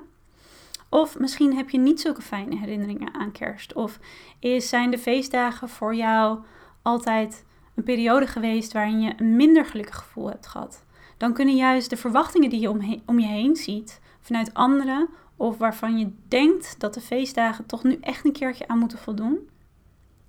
Of 0.90 1.20
misschien 1.20 1.56
heb 1.56 1.70
je 1.70 1.78
niet 1.78 2.02
zulke 2.02 2.22
fijne 2.22 2.58
herinneringen 2.58 3.14
aan 3.14 3.32
kerst. 3.32 3.74
Of 3.74 4.00
is, 4.40 4.70
zijn 4.70 4.92
de 4.92 4.98
feestdagen 4.98 5.70
voor 5.70 5.96
jou 5.96 6.40
altijd 6.82 7.46
een 7.76 7.84
periode 7.84 8.28
geweest 8.28 8.74
waarin 8.74 9.02
je 9.02 9.14
een 9.18 9.36
minder 9.36 9.66
gelukkig 9.66 9.96
gevoel 9.96 10.30
hebt 10.30 10.48
gehad. 10.48 10.86
Dan 11.18 11.34
kunnen 11.34 11.56
juist 11.56 11.90
de 11.90 11.98
verwachtingen 11.98 12.50
die 12.50 12.60
je 12.60 12.70
om, 12.70 13.02
om 13.06 13.20
je 13.20 13.28
heen 13.28 13.56
ziet 13.56 14.02
vanuit 14.22 14.54
anderen 14.54 15.10
of 15.36 15.58
waarvan 15.58 15.98
je 15.98 16.12
denkt 16.28 16.80
dat 16.80 16.94
de 16.94 17.02
feestdagen 17.02 17.66
toch 17.66 17.84
nu 17.84 17.98
echt 18.02 18.26
een 18.26 18.32
keertje 18.32 18.68
aan 18.68 18.80
moeten 18.80 18.98
voldoen, 18.98 19.50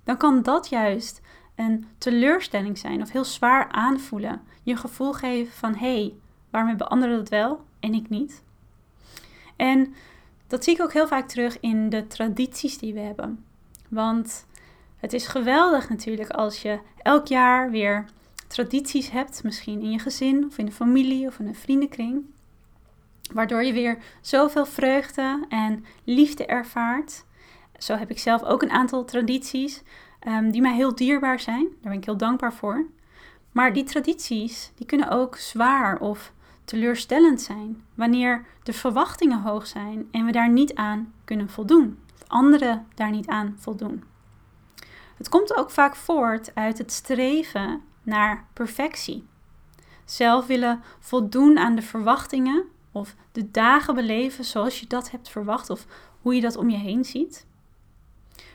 dan 0.03 0.17
kan 0.17 0.41
dat 0.41 0.69
juist 0.69 1.21
een 1.55 1.85
teleurstelling 1.97 2.77
zijn 2.77 3.01
of 3.01 3.11
heel 3.11 3.25
zwaar 3.25 3.67
aanvoelen. 3.71 4.41
Je 4.63 4.75
gevoel 4.75 5.13
geven 5.13 5.53
van 5.53 5.75
hé, 5.75 6.01
hey, 6.01 6.13
waarom 6.49 6.69
hebben 6.69 6.89
anderen 6.89 7.17
dat 7.17 7.29
wel 7.29 7.63
en 7.79 7.93
ik 7.93 8.09
niet? 8.09 8.43
En 9.55 9.93
dat 10.47 10.63
zie 10.63 10.73
ik 10.73 10.81
ook 10.81 10.93
heel 10.93 11.07
vaak 11.07 11.27
terug 11.27 11.59
in 11.59 11.89
de 11.89 12.07
tradities 12.07 12.77
die 12.77 12.93
we 12.93 12.99
hebben. 12.99 13.45
Want 13.89 14.45
het 14.97 15.13
is 15.13 15.27
geweldig 15.27 15.89
natuurlijk 15.89 16.29
als 16.29 16.61
je 16.61 16.79
elk 16.97 17.27
jaar 17.27 17.71
weer 17.71 18.05
tradities 18.49 19.09
hebt, 19.09 19.43
misschien 19.43 19.81
in 19.81 19.91
je 19.91 19.99
gezin 19.99 20.45
of 20.45 20.57
in 20.57 20.65
de 20.65 20.71
familie 20.71 21.27
of 21.27 21.39
in 21.39 21.47
een 21.47 21.55
vriendenkring. 21.55 22.25
Waardoor 23.33 23.63
je 23.63 23.73
weer 23.73 23.97
zoveel 24.21 24.65
vreugde 24.65 25.45
en 25.49 25.85
liefde 26.03 26.45
ervaart. 26.45 27.25
Zo 27.77 27.95
heb 27.95 28.09
ik 28.09 28.19
zelf 28.19 28.43
ook 28.43 28.61
een 28.61 28.71
aantal 28.71 29.05
tradities 29.05 29.83
um, 30.27 30.51
die 30.51 30.61
mij 30.61 30.75
heel 30.75 30.95
dierbaar 30.95 31.39
zijn. 31.39 31.63
Daar 31.63 31.91
ben 31.91 31.91
ik 31.91 32.05
heel 32.05 32.17
dankbaar 32.17 32.53
voor. 32.53 32.85
Maar 33.51 33.73
die 33.73 33.83
tradities 33.83 34.71
die 34.75 34.85
kunnen 34.85 35.09
ook 35.09 35.35
zwaar 35.35 35.99
of 35.99 36.33
teleurstellend 36.65 37.41
zijn 37.41 37.83
wanneer 37.95 38.45
de 38.63 38.73
verwachtingen 38.73 39.41
hoog 39.41 39.67
zijn 39.67 40.07
en 40.11 40.25
we 40.25 40.31
daar 40.31 40.49
niet 40.49 40.75
aan 40.75 41.13
kunnen 41.25 41.49
voldoen. 41.49 41.99
Of 42.13 42.27
anderen 42.27 42.87
daar 42.95 43.11
niet 43.11 43.27
aan 43.27 43.55
voldoen. 43.57 44.03
Het 45.17 45.29
komt 45.29 45.57
ook 45.57 45.71
vaak 45.71 45.95
voort 45.95 46.55
uit 46.55 46.77
het 46.77 46.91
streven 46.91 47.81
naar 48.03 48.47
perfectie. 48.53 49.27
Zelf 50.05 50.47
willen 50.47 50.83
voldoen 50.99 51.57
aan 51.57 51.75
de 51.75 51.81
verwachtingen 51.81 52.65
of 52.91 53.15
de 53.31 53.51
dagen 53.51 53.95
beleven 53.95 54.45
zoals 54.45 54.79
je 54.79 54.87
dat 54.87 55.11
hebt 55.11 55.29
verwacht 55.29 55.69
of 55.69 55.85
hoe 56.21 56.35
je 56.35 56.41
dat 56.41 56.55
om 56.55 56.69
je 56.69 56.77
heen 56.77 57.05
ziet. 57.05 57.47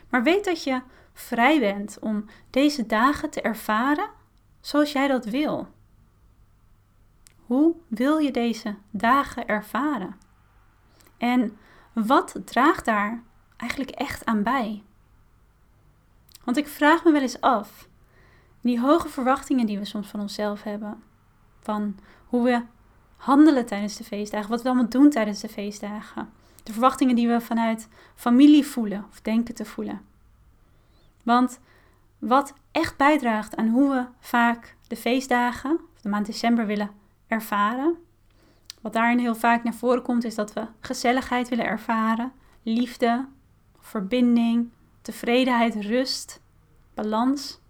Maar 0.09 0.23
weet 0.23 0.45
dat 0.45 0.63
je 0.63 0.81
vrij 1.13 1.59
bent 1.59 1.99
om 1.99 2.25
deze 2.49 2.85
dagen 2.85 3.29
te 3.29 3.41
ervaren 3.41 4.09
zoals 4.61 4.91
jij 4.91 5.07
dat 5.07 5.25
wil. 5.25 5.67
Hoe 7.45 7.75
wil 7.87 8.17
je 8.17 8.31
deze 8.31 8.75
dagen 8.91 9.47
ervaren? 9.47 10.17
En 11.17 11.57
wat 11.93 12.35
draagt 12.45 12.85
daar 12.85 13.23
eigenlijk 13.57 13.91
echt 13.91 14.25
aan 14.25 14.43
bij? 14.43 14.83
Want 16.43 16.57
ik 16.57 16.67
vraag 16.67 17.03
me 17.03 17.11
wel 17.11 17.21
eens 17.21 17.41
af, 17.41 17.87
die 18.65 18.79
hoge 18.79 19.09
verwachtingen 19.09 19.65
die 19.65 19.79
we 19.79 19.85
soms 19.85 20.07
van 20.07 20.19
onszelf 20.19 20.63
hebben, 20.63 21.03
van 21.59 21.97
hoe 22.25 22.43
we 22.43 22.61
handelen 23.15 23.65
tijdens 23.65 23.97
de 23.97 24.03
feestdagen, 24.03 24.49
wat 24.49 24.61
we 24.61 24.67
allemaal 24.67 24.89
doen 24.89 25.09
tijdens 25.09 25.39
de 25.39 25.49
feestdagen, 25.49 26.29
de 26.63 26.71
verwachtingen 26.71 27.15
die 27.15 27.27
we 27.27 27.41
vanuit 27.41 27.87
familie 28.15 28.65
voelen 28.65 29.05
of 29.09 29.21
denken 29.21 29.55
te 29.55 29.65
voelen. 29.65 30.01
Want 31.23 31.59
wat 32.19 32.53
echt 32.71 32.97
bijdraagt 32.97 33.55
aan 33.55 33.69
hoe 33.69 33.89
we 33.89 34.05
vaak 34.19 34.75
de 34.87 34.95
feestdagen, 34.95 35.71
of 35.95 36.01
de 36.01 36.09
maand 36.09 36.25
december 36.25 36.65
willen 36.65 36.91
ervaren. 37.27 37.95
Wat 38.81 38.93
daarin 38.93 39.19
heel 39.19 39.35
vaak 39.35 39.63
naar 39.63 39.73
voren 39.73 40.01
komt, 40.01 40.23
is 40.23 40.35
dat 40.35 40.53
we 40.53 40.67
gezelligheid 40.79 41.49
willen 41.49 41.65
ervaren, 41.65 42.31
liefde, 42.63 43.27
verbinding, 43.79 44.69
tevredenheid, 45.01 45.75
rust, 45.75 46.41
balans. 46.93 47.63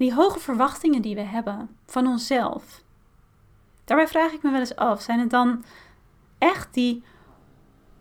Die 0.00 0.14
hoge 0.14 0.38
verwachtingen 0.38 1.02
die 1.02 1.14
we 1.14 1.20
hebben 1.20 1.76
van 1.86 2.06
onszelf. 2.06 2.82
Daarbij 3.84 4.08
vraag 4.08 4.32
ik 4.32 4.42
me 4.42 4.50
wel 4.50 4.60
eens 4.60 4.76
af: 4.76 5.02
zijn 5.02 5.18
het 5.18 5.30
dan 5.30 5.64
echt 6.38 6.74
die 6.74 7.02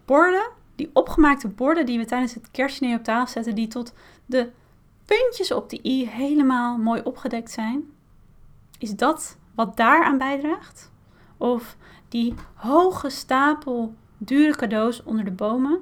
borden, 0.06 0.50
die 0.76 0.90
opgemaakte 0.94 1.48
borden 1.48 1.86
die 1.86 1.98
we 1.98 2.06
tijdens 2.06 2.34
het 2.34 2.52
kerstdiner 2.52 2.98
op 2.98 3.04
tafel 3.04 3.28
zetten, 3.28 3.56
die 3.56 3.68
tot 3.68 3.94
de 4.26 4.52
puntjes 5.06 5.52
op 5.52 5.70
de 5.70 5.80
i 5.84 6.08
helemaal 6.08 6.78
mooi 6.78 7.02
opgedekt 7.02 7.52
zijn? 7.52 7.84
Is 8.78 8.96
dat 8.96 9.38
wat 9.56 9.78
daaraan 9.78 10.18
bijdraagt? 10.18 10.92
Of 11.38 11.78
die 12.10 12.34
hoge 12.54 13.10
stapel 13.10 13.94
dure 14.18 14.56
cadeaus 14.56 15.04
onder 15.04 15.26
de 15.26 15.32
bomen? 15.32 15.80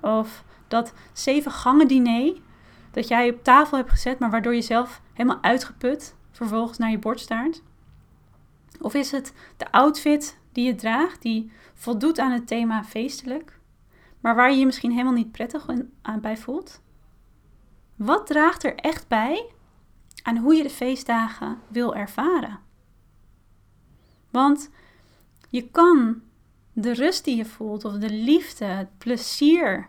Of 0.00 0.44
dat 0.68 0.92
zeven 1.12 1.50
gangen 1.50 1.88
diner 1.88 2.42
dat 2.94 3.08
jij 3.08 3.30
op 3.30 3.44
tafel 3.44 3.76
hebt 3.76 3.90
gezet, 3.90 4.18
maar 4.18 4.30
waardoor 4.30 4.54
je 4.54 4.62
zelf 4.62 5.02
helemaal 5.12 5.42
uitgeput 5.42 6.14
vervolgens 6.30 6.78
naar 6.78 6.90
je 6.90 6.98
bord 6.98 7.20
staart? 7.20 7.62
Of 8.80 8.94
is 8.94 9.10
het 9.10 9.32
de 9.56 9.72
outfit 9.72 10.38
die 10.52 10.66
je 10.66 10.74
draagt, 10.74 11.22
die 11.22 11.50
voldoet 11.74 12.18
aan 12.18 12.32
het 12.32 12.46
thema 12.46 12.84
feestelijk, 12.84 13.58
maar 14.20 14.34
waar 14.34 14.50
je 14.50 14.58
je 14.58 14.66
misschien 14.66 14.90
helemaal 14.90 15.12
niet 15.12 15.32
prettig 15.32 15.66
aan 16.02 16.20
bij 16.20 16.36
voelt? 16.36 16.82
Wat 17.96 18.26
draagt 18.26 18.64
er 18.64 18.74
echt 18.74 19.08
bij 19.08 19.50
aan 20.22 20.36
hoe 20.36 20.54
je 20.54 20.62
de 20.62 20.70
feestdagen 20.70 21.58
wil 21.68 21.94
ervaren? 21.94 22.58
Want 24.30 24.70
je 25.48 25.70
kan 25.70 26.22
de 26.72 26.92
rust 26.92 27.24
die 27.24 27.36
je 27.36 27.44
voelt, 27.44 27.84
of 27.84 27.92
de 27.92 28.10
liefde, 28.10 28.64
het 28.64 28.98
plezier, 28.98 29.88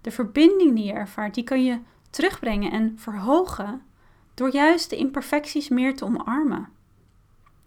de 0.00 0.10
verbinding 0.10 0.74
die 0.74 0.84
je 0.84 0.92
ervaart, 0.92 1.34
die 1.34 1.44
kan 1.44 1.64
je 1.64 1.78
terugbrengen 2.10 2.72
en 2.72 2.98
verhogen 2.98 3.82
door 4.34 4.52
juist 4.52 4.90
de 4.90 4.96
imperfecties 4.96 5.68
meer 5.68 5.96
te 5.96 6.04
omarmen. 6.04 6.68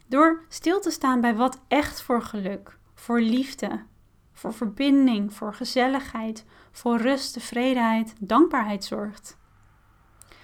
Door 0.08 0.46
stil 0.48 0.80
te 0.80 0.92
staan 0.92 1.22
bij 1.22 1.36
wat 1.36 1.62
echt 1.68 2.02
voor 2.02 2.22
geluk, 2.22 2.78
voor 2.94 3.22
liefde, 3.22 3.84
voor 4.34 4.54
verbinding, 4.54 5.34
voor 5.34 5.54
gezelligheid, 5.54 6.46
voor 6.72 6.98
rust, 6.98 7.34
tevredenheid, 7.34 8.14
dankbaarheid 8.20 8.84
zorgt. 8.84 9.38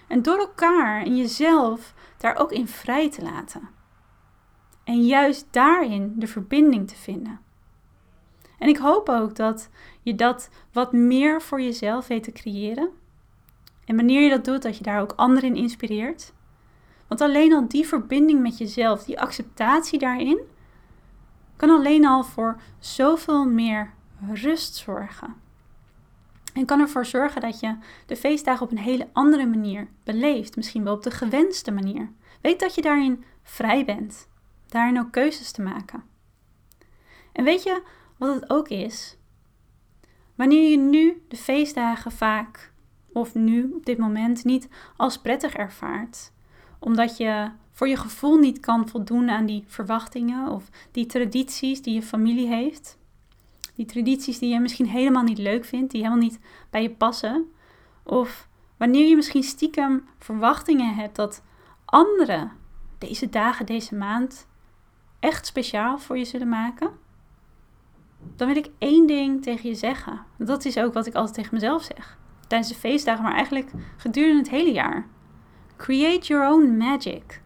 En 0.08 0.22
door 0.22 0.38
elkaar 0.38 1.02
en 1.04 1.18
jezelf 1.18 1.94
daar 2.18 2.36
ook 2.36 2.52
in 2.52 2.68
vrij 2.68 3.12
te 3.12 3.22
laten. 3.22 3.70
En 4.84 5.06
juist 5.06 5.48
daarin 5.52 6.14
de 6.16 6.28
verbinding 6.28 6.88
te 6.88 6.96
vinden. 6.96 7.40
En 8.60 8.68
ik 8.68 8.78
hoop 8.78 9.10
ook 9.10 9.36
dat 9.36 9.70
je 10.02 10.16
dat 10.16 10.50
wat 10.72 10.94
meer 10.94 11.42
voor 11.42 11.62
jezelf 11.62 12.08
weet 12.08 12.24
te 12.24 12.32
creëren. 12.32 12.90
En 13.88 13.96
wanneer 13.96 14.22
je 14.22 14.30
dat 14.30 14.46
doet, 14.46 14.62
dat 14.62 14.78
je 14.78 14.84
daar 14.84 15.02
ook 15.02 15.14
anderen 15.16 15.50
in 15.50 15.56
inspireert. 15.56 16.34
Want 17.08 17.22
alleen 17.22 17.54
al 17.54 17.68
die 17.68 17.88
verbinding 17.88 18.42
met 18.42 18.58
jezelf, 18.58 19.04
die 19.04 19.20
acceptatie 19.20 20.00
daarin, 20.00 20.40
kan 21.56 21.70
alleen 21.70 22.06
al 22.06 22.24
voor 22.24 22.62
zoveel 22.80 23.46
meer 23.46 23.94
rust 24.34 24.76
zorgen. 24.76 25.36
En 26.54 26.66
kan 26.66 26.80
ervoor 26.80 27.06
zorgen 27.06 27.42
dat 27.42 27.60
je 27.60 27.78
de 28.06 28.16
feestdagen 28.16 28.66
op 28.66 28.72
een 28.72 28.78
hele 28.78 29.10
andere 29.14 29.46
manier 29.46 29.88
beleeft. 30.04 30.56
Misschien 30.56 30.84
wel 30.84 30.94
op 30.94 31.04
de 31.04 31.12
gewenste 31.12 31.72
manier. 31.72 32.12
Weet 32.42 32.60
dat 32.60 32.76
je 32.76 32.82
daarin 32.82 33.24
vrij 33.44 33.86
bent. 33.86 34.28
Daarin 34.68 35.00
ook 35.00 35.12
keuzes 35.12 35.52
te 35.52 35.62
maken. 35.62 36.04
En 37.34 37.44
weet 37.44 37.64
je 37.64 37.82
wat 38.18 38.34
het 38.34 38.50
ook 38.50 38.68
is? 38.68 39.18
Wanneer 40.36 40.70
je 40.70 40.78
nu 40.78 41.24
de 41.28 41.36
feestdagen 41.38 42.12
vaak, 42.12 42.72
of 43.18 43.34
nu 43.34 43.72
op 43.76 43.86
dit 43.86 43.98
moment, 43.98 44.44
niet 44.44 44.70
als 44.98 45.18
prettig 45.18 45.54
ervaart, 45.54 46.32
omdat 46.80 47.18
je 47.18 47.50
voor 47.72 47.88
je 47.88 47.98
gevoel 47.98 48.38
niet 48.38 48.60
kan 48.60 48.90
voldoen 48.90 49.30
aan 49.30 49.46
die 49.46 49.64
verwachtingen 49.68 50.52
of 50.52 50.70
die 50.92 51.06
tradities 51.06 51.82
die 51.82 51.94
je 51.94 52.02
familie 52.02 52.48
heeft, 52.48 52.98
die 53.76 53.86
tradities 53.86 54.40
die 54.40 54.54
je 54.54 54.60
misschien 54.60 54.88
helemaal 54.88 55.24
niet 55.24 55.38
leuk 55.38 55.66
vindt, 55.66 55.92
die 55.92 56.02
helemaal 56.02 56.24
niet 56.24 56.40
bij 56.70 56.82
je 56.82 56.90
passen, 56.90 57.52
of 58.04 58.48
wanneer 58.78 59.08
je 59.08 59.16
misschien 59.16 59.44
stiekem 59.44 60.08
verwachtingen 60.20 60.96
hebt 60.96 61.16
dat 61.16 61.44
anderen 61.86 62.52
deze 62.98 63.30
dagen, 63.30 63.66
deze 63.66 63.96
maand 63.96 64.48
echt 65.20 65.46
speciaal 65.46 65.98
voor 65.98 66.18
je 66.18 66.26
zullen 66.26 66.50
maken, 66.50 66.92
dan 68.36 68.48
wil 68.48 68.58
ik 68.58 68.70
één 68.78 69.08
ding 69.08 69.44
tegen 69.44 69.70
je 69.70 69.76
zeggen. 69.76 70.22
Dat 70.38 70.66
is 70.66 70.78
ook 70.78 70.94
wat 70.94 71.06
ik 71.06 71.16
altijd 71.16 71.36
tegen 71.36 71.54
mezelf 71.54 71.84
zeg. 71.84 72.18
Tijdens 72.48 72.70
de 72.70 72.80
feestdagen, 72.80 73.24
maar 73.24 73.34
eigenlijk 73.34 73.72
gedurende 73.98 74.38
het 74.38 74.50
hele 74.50 74.72
jaar. 74.72 75.08
Create 75.78 76.28
your 76.28 76.52
own 76.52 76.78
magic. 76.78 77.42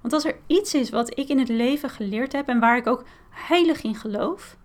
Want 0.00 0.12
als 0.12 0.24
er 0.24 0.38
iets 0.46 0.74
is 0.74 0.90
wat 0.90 1.18
ik 1.18 1.28
in 1.28 1.38
het 1.38 1.48
leven 1.48 1.90
geleerd 1.90 2.32
heb 2.32 2.48
en 2.48 2.60
waar 2.60 2.76
ik 2.76 2.86
ook 2.86 3.04
heilig 3.30 3.82
in 3.82 3.94
geloof, 3.94 4.56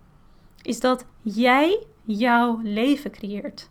is 0.62 0.80
dat 0.80 1.04
jij 1.22 1.86
jouw 2.04 2.60
leven 2.62 3.10
creëert. 3.10 3.70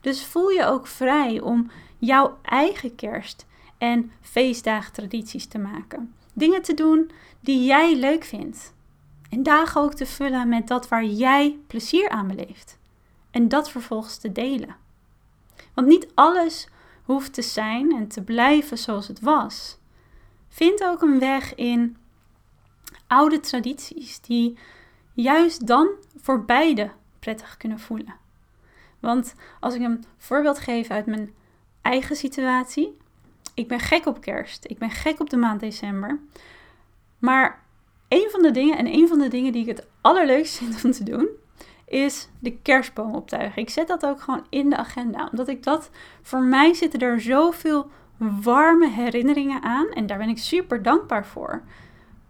Dus 0.00 0.24
voel 0.24 0.48
je 0.48 0.64
ook 0.64 0.86
vrij 0.86 1.40
om 1.40 1.70
jouw 1.98 2.38
eigen 2.42 2.94
kerst 2.94 3.46
en 3.78 4.12
feestdagen 4.20 4.92
tradities 4.92 5.46
te 5.46 5.58
maken. 5.58 6.14
Dingen 6.34 6.62
te 6.62 6.74
doen 6.74 7.10
die 7.40 7.64
jij 7.64 7.96
leuk 7.96 8.24
vindt. 8.24 8.74
En 9.30 9.42
dagen 9.42 9.80
ook 9.80 9.94
te 9.94 10.06
vullen 10.06 10.48
met 10.48 10.68
dat 10.68 10.88
waar 10.88 11.04
jij 11.04 11.58
plezier 11.66 12.08
aan 12.08 12.26
beleeft. 12.26 12.78
En 13.30 13.48
dat 13.48 13.70
vervolgens 13.70 14.16
te 14.18 14.32
delen. 14.32 14.76
Want 15.74 15.86
niet 15.86 16.06
alles 16.14 16.68
hoeft 17.04 17.34
te 17.34 17.42
zijn 17.42 17.92
en 17.92 18.08
te 18.08 18.22
blijven 18.22 18.78
zoals 18.78 19.08
het 19.08 19.20
was. 19.20 19.78
Vind 20.48 20.84
ook 20.84 21.02
een 21.02 21.18
weg 21.18 21.54
in 21.54 21.96
oude 23.06 23.40
tradities 23.40 24.20
die 24.20 24.58
juist 25.12 25.66
dan 25.66 25.88
voor 26.16 26.44
beide 26.44 26.90
prettig 27.18 27.56
kunnen 27.56 27.80
voelen. 27.80 28.14
Want 29.00 29.34
als 29.60 29.74
ik 29.74 29.80
een 29.80 30.04
voorbeeld 30.16 30.58
geef 30.58 30.90
uit 30.90 31.06
mijn 31.06 31.34
eigen 31.84 32.16
situatie. 32.16 32.96
Ik 33.54 33.68
ben 33.68 33.80
gek 33.80 34.06
op 34.06 34.20
kerst. 34.20 34.64
Ik 34.64 34.78
ben 34.78 34.90
gek 34.90 35.20
op 35.20 35.30
de 35.30 35.36
maand 35.36 35.60
december. 35.60 36.18
Maar 37.18 37.62
een 38.08 38.28
van 38.30 38.42
de 38.42 38.50
dingen, 38.50 38.78
en 38.78 38.86
een 38.86 39.08
van 39.08 39.18
de 39.18 39.28
dingen 39.28 39.52
die 39.52 39.62
ik 39.62 39.76
het 39.76 39.86
allerleukst 40.00 40.56
vind 40.58 40.84
om 40.84 40.92
te 40.92 41.04
doen, 41.04 41.28
is 41.86 42.28
de 42.38 42.56
kerstboom 42.56 43.14
optuigen. 43.14 43.62
Ik 43.62 43.70
zet 43.70 43.88
dat 43.88 44.06
ook 44.06 44.20
gewoon 44.20 44.46
in 44.48 44.70
de 44.70 44.76
agenda. 44.76 45.28
Omdat 45.30 45.48
ik 45.48 45.62
dat, 45.62 45.90
voor 46.22 46.42
mij 46.42 46.74
zitten 46.74 47.00
er 47.00 47.20
zoveel 47.20 47.90
warme 48.16 48.88
herinneringen 48.88 49.62
aan. 49.62 49.86
En 49.88 50.06
daar 50.06 50.18
ben 50.18 50.28
ik 50.28 50.38
super 50.38 50.82
dankbaar 50.82 51.26
voor. 51.26 51.62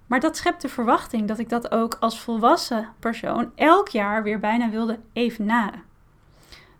Maar 0.06 0.20
dat 0.20 0.36
schept 0.36 0.62
de 0.62 0.68
verwachting 0.68 1.28
dat 1.28 1.38
ik 1.38 1.48
dat 1.48 1.70
ook 1.70 1.96
als 2.00 2.20
volwassen 2.20 2.88
persoon 2.98 3.52
elk 3.54 3.88
jaar 3.88 4.22
weer 4.22 4.38
bijna 4.38 4.70
wilde 4.70 4.98
evenaren. 5.12 5.82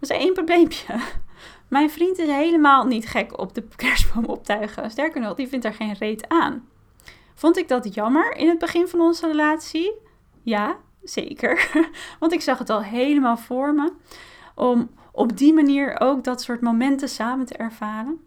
Dat 0.01 0.11
is 0.11 0.17
één 0.17 0.33
probleempje. 0.33 0.95
Mijn 1.69 1.91
vriend 1.91 2.19
is 2.19 2.29
helemaal 2.29 2.85
niet 2.85 3.07
gek 3.07 3.39
op 3.39 3.55
de 3.55 3.67
kerstboom 3.77 4.25
optuigen. 4.25 4.91
Sterker 4.91 5.21
nog, 5.21 5.35
die 5.35 5.49
vindt 5.49 5.65
er 5.65 5.75
geen 5.75 5.95
reet 5.99 6.29
aan. 6.29 6.69
Vond 7.35 7.57
ik 7.57 7.69
dat 7.69 7.95
jammer 7.95 8.37
in 8.37 8.49
het 8.49 8.59
begin 8.59 8.89
van 8.89 9.01
onze 9.01 9.27
relatie? 9.27 9.93
Ja, 10.43 10.77
zeker. 11.05 11.71
Want 12.21 12.33
ik 12.33 12.41
zag 12.41 12.59
het 12.59 12.71
al 12.71 12.83
helemaal 12.83 13.37
voor 13.37 13.75
me. 13.75 13.93
Om 14.55 14.91
op 15.13 15.37
die 15.37 15.53
manier 15.53 16.01
ook 16.01 16.25
dat 16.25 16.43
soort 16.43 16.61
momenten 16.61 17.09
samen 17.09 17.47
te 17.47 17.57
ervaren. 17.57 18.21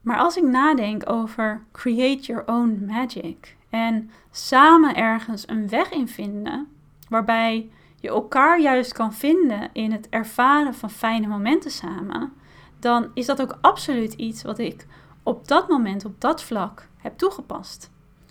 Maar 0.00 0.18
als 0.18 0.36
ik 0.36 0.44
nadenk 0.44 1.10
over 1.10 1.64
create 1.72 2.22
your 2.22 2.42
own 2.46 2.84
magic 2.86 3.56
en 3.70 4.10
samen 4.30 4.94
ergens 4.94 5.48
een 5.48 5.68
weg 5.68 5.90
in 5.90 6.08
vinden, 6.08 6.68
waarbij 7.08 7.70
je 8.00 8.08
elkaar 8.08 8.60
juist 8.60 8.92
kan 8.92 9.14
vinden 9.14 9.70
in 9.72 9.92
het 9.92 10.08
ervaren 10.08 10.74
van 10.74 10.90
fijne 10.90 11.26
momenten 11.26 11.70
samen, 11.70 12.32
dan 12.78 13.10
is 13.14 13.26
dat 13.26 13.42
ook 13.42 13.58
absoluut 13.60 14.12
iets 14.12 14.42
wat 14.42 14.58
ik 14.58 14.86
op 15.22 15.48
dat 15.48 15.68
moment, 15.68 16.04
op 16.04 16.20
dat 16.20 16.42
vlak, 16.42 16.88
heb 16.96 17.18
toegepast. 17.18 17.90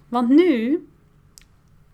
Want 0.09 0.29
nu 0.29 0.87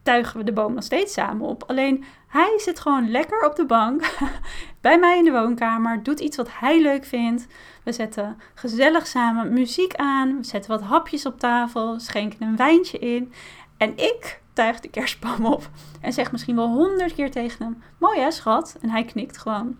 tuigen 0.03 0.37
we 0.37 0.43
de 0.43 0.53
boom 0.53 0.73
nog 0.73 0.83
steeds 0.83 1.13
samen 1.13 1.47
op. 1.47 1.63
Alleen 1.67 2.03
hij 2.27 2.53
zit 2.57 2.79
gewoon 2.79 3.11
lekker 3.11 3.45
op 3.45 3.55
de 3.55 3.65
bank 3.65 4.17
bij 4.81 4.99
mij 4.99 5.17
in 5.17 5.23
de 5.23 5.31
woonkamer, 5.31 6.03
doet 6.03 6.19
iets 6.19 6.37
wat 6.37 6.49
hij 6.51 6.81
leuk 6.81 7.05
vindt. 7.05 7.47
We 7.83 7.91
zetten 7.91 8.37
gezellig 8.53 9.07
samen 9.07 9.53
muziek 9.53 9.95
aan, 9.95 10.37
we 10.37 10.43
zetten 10.43 10.71
wat 10.71 10.81
hapjes 10.81 11.25
op 11.25 11.39
tafel, 11.39 11.99
schenken 11.99 12.47
een 12.47 12.55
wijntje 12.55 12.99
in. 12.99 13.33
En 13.77 13.97
ik 13.97 14.41
tuig 14.53 14.79
de 14.79 14.89
kerstboom 14.89 15.45
op 15.45 15.69
en 16.01 16.13
zeg 16.13 16.31
misschien 16.31 16.55
wel 16.55 16.69
honderd 16.69 17.13
keer 17.13 17.31
tegen 17.31 17.65
hem: 17.65 17.83
Mooi 17.97 18.19
hè, 18.19 18.31
schat? 18.31 18.77
En 18.81 18.89
hij 18.89 19.03
knikt 19.03 19.37
gewoon. 19.37 19.77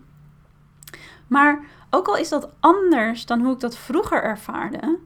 Maar 1.26 1.64
ook 1.90 2.08
al 2.08 2.16
is 2.16 2.28
dat 2.28 2.50
anders 2.60 3.26
dan 3.26 3.40
hoe 3.40 3.52
ik 3.52 3.60
dat 3.60 3.76
vroeger 3.76 4.22
ervaarde, 4.22 4.98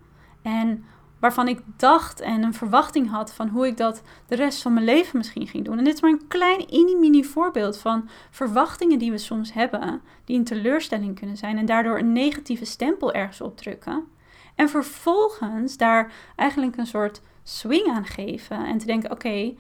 en 0.42 0.85
waarvan 1.20 1.48
ik 1.48 1.61
dacht 1.76 2.20
en 2.20 2.42
een 2.42 2.55
verwachting 2.55 3.11
had 3.11 3.33
van 3.33 3.48
hoe 3.48 3.66
ik 3.66 3.76
dat 3.76 4.02
de 4.29 4.35
rest 4.35 4.62
van 4.62 4.72
mijn 4.72 4.85
leven 4.85 5.18
misschien 5.18 5.46
ging 5.46 5.64
doen. 5.64 5.79
En 5.79 5.85
dit 5.85 5.94
is 5.94 6.00
maar 6.00 6.11
een 6.11 6.29
klein 6.29 6.66
mini-mini 6.70 7.24
voorbeeld 7.24 7.79
van 7.79 8.09
verwachtingen 8.31 8.98
die 8.98 9.11
we 9.11 9.18
soms 9.18 9.52
hebben, 9.52 10.00
die 10.24 10.38
een 10.38 10.44
teleurstelling 10.44 11.18
kunnen 11.18 11.37
zijn 11.37 11.59
en 11.59 11.66
daardoor 11.66 11.98
een 11.98 12.12
negatieve 12.12 12.64
stempel 12.64 13.12
ergens 13.12 13.40
opdrukken. 13.40 14.05
En 14.55 14.68
vervolgens 14.68 15.76
daar 15.76 16.12
eigenlijk 16.37 16.76
een 16.76 16.87
soort 16.87 17.20
swing 17.42 17.87
aan 17.87 18.07
geven 18.07 18.64
en 18.66 18.79
te 18.79 18.87
denken: 18.87 19.11
oké, 19.11 19.29
I 19.29 19.57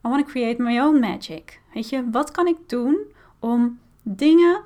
want 0.00 0.26
to 0.26 0.32
create 0.32 0.62
my 0.62 0.80
own 0.80 0.98
magic. 0.98 1.60
Weet 1.74 1.88
je, 1.88 2.10
wat 2.10 2.30
kan 2.30 2.46
ik 2.46 2.56
doen 2.66 2.98
om 3.38 3.78
dingen 4.02 4.60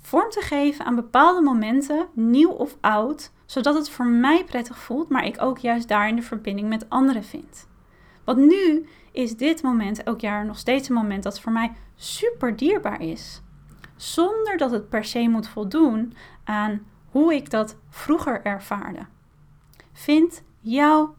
vorm 0.00 0.30
te 0.30 0.40
geven 0.40 0.84
aan 0.84 0.94
bepaalde 0.94 1.40
momenten, 1.40 2.06
nieuw 2.12 2.50
of 2.50 2.76
oud, 2.80 3.30
zodat 3.46 3.74
het 3.74 3.90
voor 3.90 4.06
mij 4.06 4.44
prettig 4.44 4.78
voelt, 4.78 5.08
maar 5.08 5.24
ik 5.24 5.42
ook 5.42 5.58
juist 5.58 5.88
daarin 5.88 6.16
de 6.16 6.22
verbinding 6.22 6.68
met 6.68 6.88
anderen 6.88 7.24
vind. 7.24 7.68
Want 8.24 8.38
nu 8.38 8.86
is 9.12 9.36
dit 9.36 9.62
moment 9.62 10.02
elk 10.02 10.20
jaar 10.20 10.44
nog 10.44 10.58
steeds 10.58 10.88
een 10.88 10.94
moment 10.94 11.22
dat 11.22 11.40
voor 11.40 11.52
mij 11.52 11.72
super 11.94 12.56
dierbaar 12.56 13.00
is. 13.00 13.42
Zonder 13.96 14.56
dat 14.56 14.70
het 14.70 14.88
per 14.88 15.04
se 15.04 15.28
moet 15.28 15.48
voldoen 15.48 16.12
aan 16.44 16.86
hoe 17.10 17.34
ik 17.34 17.50
dat 17.50 17.76
vroeger 17.90 18.42
ervaarde. 18.42 19.06
Vind 19.92 20.42
jouw 20.60 21.14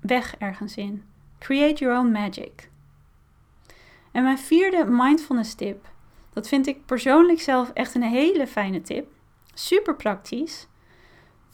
weg 0.00 0.36
ergens 0.38 0.76
in. 0.76 1.04
Create 1.38 1.84
your 1.84 1.98
own 1.98 2.12
magic. 2.12 2.70
En 4.12 4.22
mijn 4.22 4.38
vierde 4.38 4.84
mindfulness 4.88 5.54
tip, 5.54 5.86
dat 6.32 6.48
vind 6.48 6.66
ik 6.66 6.86
persoonlijk 6.86 7.40
zelf 7.40 7.70
echt 7.70 7.94
een 7.94 8.02
hele 8.02 8.46
fijne 8.46 8.80
tip. 8.80 9.08
Super 9.54 9.96
praktisch. 9.96 10.66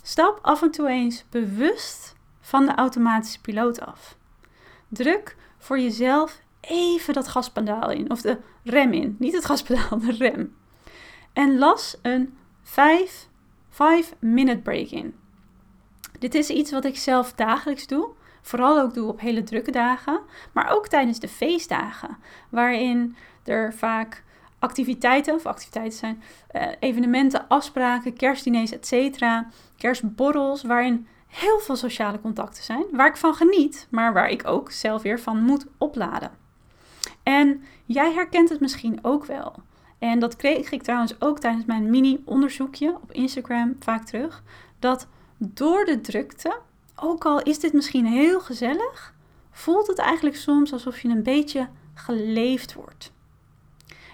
Stap 0.03 0.39
af 0.43 0.63
en 0.63 0.71
toe 0.71 0.89
eens 0.89 1.25
bewust 1.31 2.15
van 2.41 2.67
de 2.67 2.75
automatische 2.75 3.41
piloot 3.41 3.81
af. 3.81 4.17
Druk 4.89 5.37
voor 5.59 5.79
jezelf 5.79 6.41
even 6.61 7.15
dat 7.15 7.29
gaspedaal 7.29 7.91
in, 7.91 8.11
of 8.11 8.21
de 8.21 8.39
rem 8.65 8.93
in. 8.93 9.17
Niet 9.19 9.35
het 9.35 9.45
gaspedaal, 9.45 9.99
de 9.99 10.13
rem. 10.13 10.57
En 11.33 11.59
las 11.59 11.97
een 12.03 12.37
5 12.63 13.29
minute 14.19 14.61
break 14.61 14.89
in. 14.89 15.15
Dit 16.19 16.35
is 16.35 16.51
iets 16.51 16.71
wat 16.71 16.85
ik 16.85 16.97
zelf 16.97 17.33
dagelijks 17.33 17.87
doe. 17.87 18.09
Vooral 18.43 18.81
ook 18.81 18.95
doe 18.95 19.09
op 19.09 19.21
hele 19.21 19.43
drukke 19.43 19.71
dagen, 19.71 20.21
maar 20.53 20.71
ook 20.71 20.89
tijdens 20.89 21.21
de 21.21 21.29
feestdagen, 21.29 22.19
waarin 22.49 23.17
er 23.45 23.75
vaak 23.75 24.23
activiteiten, 24.59 25.35
of 25.35 25.47
activiteiten 25.47 25.99
zijn 25.99 26.23
uh, 26.53 26.67
evenementen, 26.81 27.49
afspraken, 27.49 28.17
kerstdiners, 28.17 28.73
etc. 28.73 29.21
Kerstborrels, 29.81 30.63
waarin 30.63 31.07
heel 31.27 31.59
veel 31.59 31.77
sociale 31.77 32.21
contacten 32.21 32.63
zijn, 32.63 32.85
waar 32.93 33.07
ik 33.07 33.17
van 33.17 33.35
geniet, 33.35 33.87
maar 33.91 34.13
waar 34.13 34.29
ik 34.29 34.47
ook 34.47 34.71
zelf 34.71 35.03
weer 35.03 35.21
van 35.21 35.43
moet 35.43 35.67
opladen. 35.79 36.31
En 37.23 37.63
jij 37.85 38.13
herkent 38.13 38.49
het 38.49 38.61
misschien 38.61 38.99
ook 39.03 39.25
wel. 39.25 39.55
En 39.99 40.19
dat 40.19 40.37
kreeg 40.37 40.71
ik 40.71 40.83
trouwens 40.83 41.21
ook 41.21 41.39
tijdens 41.39 41.65
mijn 41.65 41.91
mini-onderzoekje 41.91 42.99
op 43.03 43.13
Instagram 43.13 43.77
vaak 43.79 44.05
terug. 44.07 44.43
Dat 44.79 45.07
door 45.37 45.85
de 45.85 46.01
drukte, 46.01 46.59
ook 46.97 47.25
al 47.25 47.43
is 47.43 47.59
dit 47.59 47.73
misschien 47.73 48.07
heel 48.07 48.41
gezellig, 48.41 49.15
voelt 49.51 49.87
het 49.87 49.99
eigenlijk 49.99 50.37
soms 50.37 50.73
alsof 50.73 51.01
je 51.01 51.09
een 51.09 51.23
beetje 51.23 51.69
geleefd 51.95 52.75
wordt. 52.75 53.13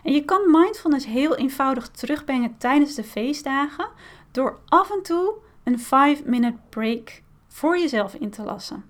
En 0.03 0.13
je 0.13 0.25
kan 0.25 0.51
mindfulness 0.51 1.07
heel 1.07 1.37
eenvoudig 1.37 1.89
terugbrengen 1.89 2.59
tijdens 2.59 2.95
de 2.95 3.05
feestdagen 3.05 3.89
door 4.31 4.59
af 4.67 4.91
en 4.91 5.03
toe 5.03 5.35
een 5.67 5.79
5-minute 5.79 6.59
break 6.69 7.23
voor 7.47 7.79
jezelf 7.79 8.15
in 8.15 8.31
te 8.31 8.43
lassen. 8.43 8.85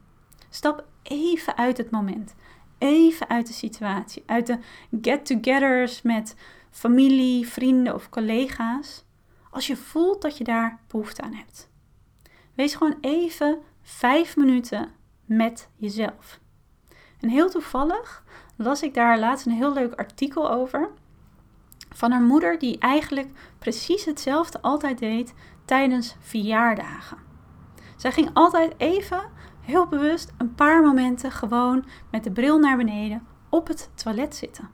Stap 0.50 0.86
even 1.02 1.56
uit 1.56 1.76
het 1.76 1.90
moment, 1.90 2.34
even 2.78 3.28
uit 3.28 3.46
de 3.46 3.52
situatie, 3.52 4.22
uit 4.26 4.46
de 4.46 4.58
get-togethers 5.02 6.02
met 6.02 6.36
familie, 6.70 7.48
vrienden 7.48 7.94
of 7.94 8.08
collega's, 8.08 9.04
als 9.50 9.66
je 9.66 9.76
voelt 9.76 10.22
dat 10.22 10.38
je 10.38 10.44
daar 10.44 10.80
behoefte 10.88 11.22
aan 11.22 11.34
hebt. 11.34 11.70
Wees 12.54 12.74
gewoon 12.74 12.98
even 13.00 13.58
5 13.82 14.36
minuten 14.36 14.90
met 15.24 15.68
jezelf. 15.76 16.40
En 17.20 17.28
heel 17.28 17.50
toevallig 17.50 18.24
las 18.56 18.82
ik 18.82 18.94
daar 18.94 19.18
laatst 19.18 19.46
een 19.46 19.52
heel 19.52 19.72
leuk 19.72 19.94
artikel 19.94 20.50
over 20.50 20.90
van 21.94 22.10
haar 22.10 22.22
moeder 22.22 22.58
die 22.58 22.78
eigenlijk 22.78 23.28
precies 23.58 24.04
hetzelfde 24.04 24.62
altijd 24.62 24.98
deed 24.98 25.34
tijdens 25.66 26.16
verjaardagen. 26.20 27.18
Zij 27.96 28.12
ging 28.12 28.30
altijd 28.32 28.74
even, 28.76 29.20
heel 29.60 29.86
bewust, 29.86 30.32
een 30.38 30.54
paar 30.54 30.82
momenten 30.82 31.30
gewoon 31.30 31.84
met 32.10 32.24
de 32.24 32.30
bril 32.30 32.58
naar 32.58 32.76
beneden 32.76 33.26
op 33.48 33.66
het 33.68 33.90
toilet 33.94 34.34
zitten. 34.34 34.70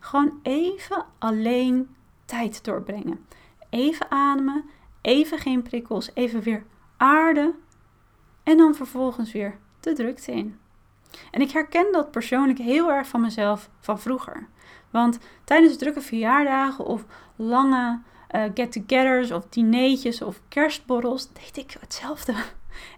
Gewoon 0.00 0.38
even 0.42 1.04
alleen 1.18 1.94
tijd 2.24 2.64
doorbrengen. 2.64 3.26
Even 3.70 4.10
ademen, 4.10 4.64
even 5.00 5.38
geen 5.38 5.62
prikkels, 5.62 6.10
even 6.14 6.40
weer 6.40 6.64
aarde 6.96 7.54
en 8.42 8.56
dan 8.56 8.74
vervolgens 8.74 9.32
weer 9.32 9.58
de 9.80 9.92
drukte 9.92 10.32
in. 10.32 10.58
En 11.30 11.40
ik 11.40 11.50
herken 11.50 11.92
dat 11.92 12.10
persoonlijk 12.10 12.58
heel 12.58 12.92
erg 12.92 13.08
van 13.08 13.20
mezelf 13.20 13.70
van 13.80 14.00
vroeger. 14.00 14.48
Want 14.90 15.18
tijdens 15.44 15.76
drukke 15.76 16.00
verjaardagen 16.00 16.84
of 16.84 17.04
lange 17.36 18.00
uh, 18.32 18.44
get-togethers 18.54 19.30
of 19.30 19.48
dineetjes 19.48 20.22
of 20.22 20.40
kerstborrels 20.48 21.32
deed 21.32 21.56
ik 21.56 21.76
hetzelfde. 21.80 22.34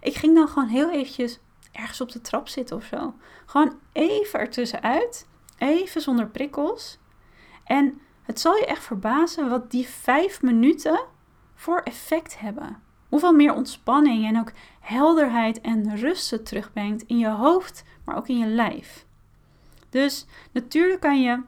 Ik 0.01 0.15
ging 0.15 0.35
dan 0.35 0.47
gewoon 0.47 0.67
heel 0.67 0.91
eventjes 0.91 1.39
ergens 1.71 2.01
op 2.01 2.11
de 2.11 2.21
trap 2.21 2.47
zitten 2.47 2.75
of 2.75 2.85
zo. 2.85 3.13
Gewoon 3.45 3.79
even 3.91 4.39
ertussenuit, 4.39 5.27
even 5.57 6.01
zonder 6.01 6.27
prikkels. 6.27 6.97
En 7.63 8.01
het 8.21 8.39
zal 8.39 8.55
je 8.55 8.65
echt 8.65 8.83
verbazen 8.83 9.49
wat 9.49 9.71
die 9.71 9.87
vijf 9.87 10.41
minuten 10.41 11.05
voor 11.55 11.79
effect 11.79 12.39
hebben. 12.39 12.83
Hoeveel 13.09 13.33
meer 13.33 13.53
ontspanning 13.53 14.27
en 14.27 14.39
ook 14.39 14.51
helderheid 14.79 15.61
en 15.61 15.97
rust 15.97 16.45
terugbrengt 16.45 17.03
in 17.03 17.17
je 17.17 17.29
hoofd, 17.29 17.83
maar 18.03 18.15
ook 18.15 18.27
in 18.27 18.37
je 18.37 18.47
lijf. 18.47 19.05
Dus 19.89 20.25
natuurlijk 20.51 21.01
kan 21.01 21.21
je 21.21 21.41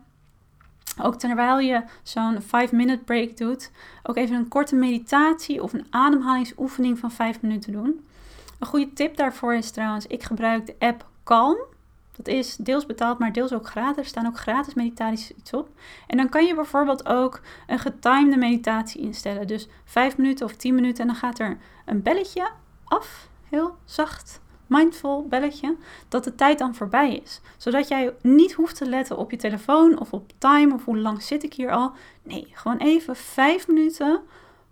ook 1.02 1.16
terwijl 1.16 1.60
je 1.60 1.84
zo'n 2.04 2.42
5-minute 2.42 3.04
break 3.04 3.38
doet, 3.38 3.72
ook 4.04 4.16
even 4.16 4.36
een 4.36 4.48
korte 4.48 4.76
meditatie 4.76 5.64
of 5.64 5.74
een 5.74 5.88
ademhalingsoefening 5.90 7.00
van 7.00 7.12
5 7.12 7.42
minuten 7.42 7.72
doen. 7.72 8.06
Een 8.60 8.68
goede 8.68 8.94
tip 8.94 9.18
daarvoor 9.18 9.54
is 9.54 9.72
trouwens, 9.72 10.08
ik 10.08 10.24
gebruik 10.24 10.66
de 10.66 10.76
app 10.80 11.06
Calm. 11.24 11.58
Dat 12.16 12.28
is 12.28 12.56
deels 12.56 12.86
betaald, 12.86 13.20
maar 13.20 13.34
deels 13.34 13.54
ook 13.54 13.68
gratis. 13.68 13.98
Er 13.98 14.06
staan 14.06 14.28
ook 14.28 14.38
gratis 14.38 14.74
meditaties 14.74 15.54
op. 15.54 15.70
En 16.08 16.18
dan 16.18 16.30
kan 16.30 16.46
je 16.46 16.56
bijvoorbeeld 16.56 17.08
ook 17.08 17.42
een 17.68 17.80
getimede 17.80 18.38
meditatie 18.38 19.02
instellen. 19.02 19.48
Dus 19.48 19.68
5 19.86 20.18
minuten 20.18 20.46
of 20.46 20.56
10 20.56 20.76
minuten. 20.76 21.02
En 21.02 21.08
dan 21.08 21.16
gaat 21.16 21.40
er 21.40 21.58
een 21.86 22.02
belletje 22.02 22.50
af, 22.84 23.30
heel 23.50 23.76
zacht 23.86 24.42
mindful 24.68 25.28
belletje, 25.28 25.76
dat 26.08 26.24
de 26.24 26.36
tijd 26.36 26.60
dan 26.60 26.76
voorbij 26.76 27.22
is. 27.24 27.42
Zodat 27.58 27.88
jij 27.88 28.14
niet 28.22 28.54
hoeft 28.54 28.76
te 28.76 28.90
letten 28.90 29.18
op 29.18 29.32
je 29.32 29.38
telefoon 29.38 30.00
of 30.00 30.14
op 30.14 30.32
time 30.38 30.74
of 30.74 30.86
hoe 30.86 30.98
lang 30.98 31.22
zit 31.22 31.44
ik 31.44 31.54
hier 31.54 31.72
al. 31.72 31.92
Nee, 32.24 32.48
gewoon 32.52 32.78
even 32.78 33.16
vijf 33.16 33.68
minuten 33.68 34.22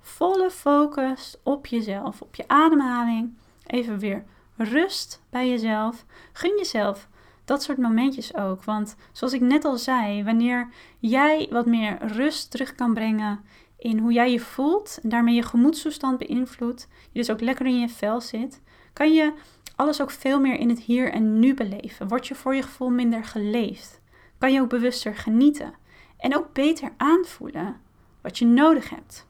volle 0.01 0.49
focus 0.51 1.35
op 1.43 1.65
jezelf, 1.65 2.21
op 2.21 2.35
je 2.35 2.47
ademhaling. 2.47 3.33
Even 3.65 3.99
weer 3.99 4.23
rust 4.57 5.21
bij 5.29 5.49
jezelf. 5.49 6.05
Gun 6.33 6.57
jezelf 6.57 7.07
dat 7.45 7.63
soort 7.63 7.77
momentjes 7.77 8.35
ook. 8.35 8.63
Want 8.63 8.95
zoals 9.11 9.33
ik 9.33 9.41
net 9.41 9.65
al 9.65 9.77
zei, 9.77 10.23
wanneer 10.23 10.69
jij 10.99 11.47
wat 11.49 11.65
meer 11.65 11.97
rust 12.05 12.51
terug 12.51 12.75
kan 12.75 12.93
brengen 12.93 13.39
in 13.77 13.97
hoe 13.99 14.11
jij 14.11 14.31
je 14.31 14.39
voelt 14.39 14.99
en 15.03 15.09
daarmee 15.09 15.35
je 15.35 15.43
gemoedstoestand 15.43 16.17
beïnvloedt, 16.17 16.87
je 17.11 17.19
dus 17.19 17.29
ook 17.29 17.41
lekker 17.41 17.65
in 17.65 17.79
je 17.79 17.89
vel 17.89 18.21
zit, 18.21 18.61
kan 18.93 19.13
je 19.13 19.33
alles 19.75 20.01
ook 20.01 20.11
veel 20.11 20.39
meer 20.39 20.59
in 20.59 20.69
het 20.69 20.79
hier 20.79 21.11
en 21.11 21.39
nu 21.39 21.53
beleven. 21.53 22.07
Word 22.07 22.27
je 22.27 22.35
voor 22.35 22.55
je 22.55 22.61
gevoel 22.61 22.89
minder 22.89 23.23
geleefd. 23.23 24.01
Kan 24.37 24.53
je 24.53 24.61
ook 24.61 24.69
bewuster 24.69 25.15
genieten. 25.15 25.73
En 26.17 26.35
ook 26.35 26.53
beter 26.53 26.93
aanvoelen 26.97 27.81
wat 28.21 28.37
je 28.37 28.45
nodig 28.45 28.89
hebt. 28.89 29.27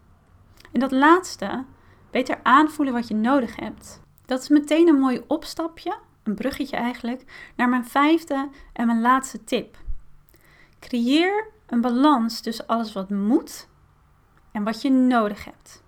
En 0.71 0.79
dat 0.79 0.91
laatste, 0.91 1.65
beter 2.11 2.39
aanvoelen 2.43 2.93
wat 2.93 3.07
je 3.07 3.15
nodig 3.15 3.55
hebt. 3.55 4.01
Dat 4.25 4.41
is 4.41 4.49
meteen 4.49 4.87
een 4.87 4.99
mooi 4.99 5.23
opstapje, 5.27 5.97
een 6.23 6.35
bruggetje 6.35 6.75
eigenlijk, 6.75 7.51
naar 7.55 7.69
mijn 7.69 7.85
vijfde 7.85 8.49
en 8.73 8.87
mijn 8.87 9.01
laatste 9.01 9.43
tip. 9.43 9.77
Creëer 10.79 11.47
een 11.65 11.81
balans 11.81 12.39
tussen 12.39 12.67
alles 12.67 12.93
wat 12.93 13.09
moet 13.09 13.67
en 14.51 14.63
wat 14.63 14.81
je 14.81 14.89
nodig 14.89 15.45
hebt. 15.45 15.83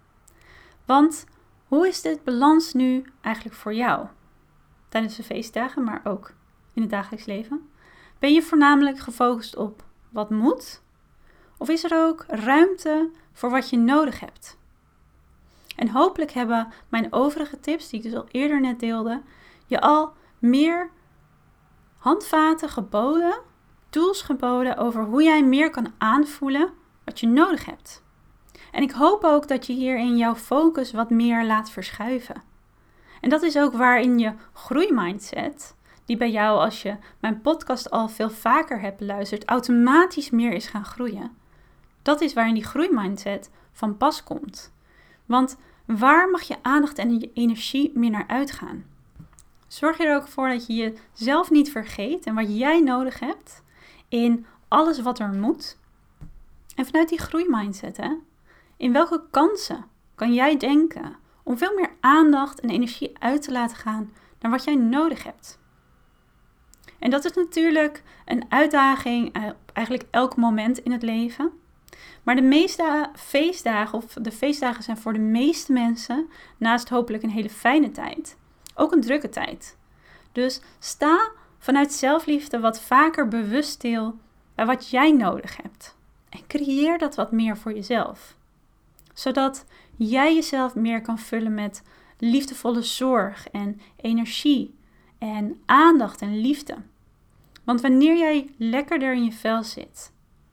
Want 0.85 1.25
hoe 1.67 1.87
is 1.87 2.01
dit 2.01 2.23
balans 2.23 2.73
nu 2.73 3.05
eigenlijk 3.21 3.55
voor 3.55 3.73
jou? 3.73 4.07
Tijdens 4.97 5.17
de 5.17 5.35
feestdagen, 5.35 5.83
maar 5.83 6.01
ook 6.03 6.33
in 6.73 6.81
het 6.81 6.91
dagelijks 6.91 7.25
leven? 7.25 7.69
Ben 8.19 8.33
je 8.33 8.41
voornamelijk 8.41 8.99
gefocust 8.99 9.55
op 9.55 9.83
wat 10.09 10.29
moet? 10.29 10.81
Of 11.57 11.69
is 11.69 11.83
er 11.83 12.05
ook 12.05 12.25
ruimte 12.27 13.09
voor 13.33 13.49
wat 13.49 13.69
je 13.69 13.77
nodig 13.77 14.19
hebt? 14.19 14.57
En 15.75 15.89
hopelijk 15.89 16.31
hebben 16.31 16.67
mijn 16.89 17.13
overige 17.13 17.59
tips, 17.59 17.89
die 17.89 17.99
ik 17.99 18.05
dus 18.05 18.15
al 18.15 18.27
eerder 18.31 18.61
net 18.61 18.79
deelde, 18.79 19.21
je 19.65 19.81
al 19.81 20.13
meer 20.39 20.89
handvaten 21.97 22.69
geboden, 22.69 23.39
tools 23.89 24.21
geboden 24.21 24.77
over 24.77 25.03
hoe 25.03 25.23
jij 25.23 25.43
meer 25.43 25.69
kan 25.69 25.93
aanvoelen 25.97 26.73
wat 27.03 27.19
je 27.19 27.27
nodig 27.27 27.65
hebt. 27.65 28.03
En 28.71 28.81
ik 28.81 28.91
hoop 28.91 29.23
ook 29.23 29.47
dat 29.47 29.65
je 29.65 29.73
hierin 29.73 30.17
jouw 30.17 30.35
focus 30.35 30.91
wat 30.91 31.09
meer 31.09 31.45
laat 31.45 31.69
verschuiven. 31.69 32.43
En 33.21 33.29
dat 33.29 33.41
is 33.41 33.57
ook 33.57 33.73
waarin 33.73 34.19
je 34.19 34.33
groeimindset, 34.53 35.75
die 36.05 36.17
bij 36.17 36.31
jou 36.31 36.59
als 36.59 36.81
je 36.81 36.95
mijn 37.19 37.41
podcast 37.41 37.91
al 37.91 38.09
veel 38.09 38.29
vaker 38.29 38.79
hebt 38.79 38.97
beluisterd, 38.97 39.45
automatisch 39.45 40.29
meer 40.29 40.53
is 40.53 40.67
gaan 40.67 40.85
groeien. 40.85 41.31
Dat 42.01 42.21
is 42.21 42.33
waarin 42.33 42.53
die 42.53 42.65
groeimindset 42.65 43.49
van 43.71 43.97
pas 43.97 44.23
komt. 44.23 44.73
Want 45.25 45.57
waar 45.85 46.29
mag 46.29 46.41
je 46.41 46.55
aandacht 46.61 46.97
en 46.97 47.19
je 47.19 47.31
energie 47.33 47.91
meer 47.93 48.09
naar 48.09 48.27
uitgaan? 48.27 48.85
Zorg 49.67 49.99
er 49.99 50.15
ook 50.15 50.27
voor 50.27 50.49
dat 50.49 50.67
je 50.67 50.73
jezelf 51.13 51.49
niet 51.49 51.71
vergeet 51.71 52.25
en 52.25 52.35
wat 52.35 52.57
jij 52.57 52.81
nodig 52.81 53.19
hebt 53.19 53.63
in 54.09 54.45
alles 54.67 55.01
wat 55.01 55.19
er 55.19 55.29
moet. 55.29 55.77
En 56.75 56.85
vanuit 56.85 57.09
die 57.09 57.19
groeimindset, 57.19 57.97
hè, 57.97 58.13
in 58.77 58.93
welke 58.93 59.23
kansen 59.31 59.85
kan 60.15 60.33
jij 60.33 60.57
denken 60.57 61.15
om 61.47 61.57
veel 61.57 61.73
meer 61.75 61.89
aandacht 61.99 62.59
en 62.59 62.69
energie 62.69 63.11
uit 63.19 63.41
te 63.41 63.51
laten 63.51 63.77
gaan 63.77 64.11
naar 64.39 64.51
wat 64.51 64.63
jij 64.63 64.75
nodig 64.75 65.23
hebt. 65.23 65.59
En 66.99 67.09
dat 67.09 67.25
is 67.25 67.33
natuurlijk 67.33 68.03
een 68.25 68.45
uitdaging 68.49 69.27
op 69.35 69.71
eigenlijk 69.73 70.07
elk 70.11 70.35
moment 70.35 70.77
in 70.77 70.91
het 70.91 71.01
leven. 71.01 71.51
Maar 72.23 72.35
de 72.35 72.41
meeste 72.41 73.09
feestdagen, 73.15 73.97
of 73.97 74.05
de 74.13 74.31
feestdagen 74.31 74.83
zijn 74.83 74.97
voor 74.97 75.13
de 75.13 75.19
meeste 75.19 75.71
mensen, 75.71 76.29
naast 76.57 76.89
hopelijk 76.89 77.23
een 77.23 77.29
hele 77.29 77.49
fijne 77.49 77.91
tijd, 77.91 78.37
ook 78.75 78.91
een 78.91 79.01
drukke 79.01 79.29
tijd. 79.29 79.77
Dus 80.31 80.61
sta 80.79 81.31
vanuit 81.57 81.93
zelfliefde 81.93 82.59
wat 82.59 82.81
vaker 82.81 83.27
bewust 83.27 83.69
stil 83.69 84.15
bij 84.55 84.65
wat 84.65 84.89
jij 84.89 85.11
nodig 85.11 85.57
hebt. 85.57 85.95
En 86.29 86.47
creëer 86.47 86.97
dat 86.97 87.15
wat 87.15 87.31
meer 87.31 87.57
voor 87.57 87.73
jezelf. 87.73 88.35
Zodat 89.13 89.65
jij 89.97 90.33
jezelf 90.35 90.75
meer 90.75 91.01
kan 91.01 91.19
vullen 91.19 91.53
met 91.53 91.83
liefdevolle 92.17 92.81
zorg 92.81 93.47
en 93.49 93.81
energie 93.95 94.75
en 95.17 95.61
aandacht 95.65 96.21
en 96.21 96.37
liefde. 96.37 96.75
Want 97.63 97.81
wanneer 97.81 98.17
jij 98.17 98.49
lekkerder 98.57 99.13
in 99.13 99.23
je 99.23 99.31
vel 99.31 99.63
zit, 99.63 100.11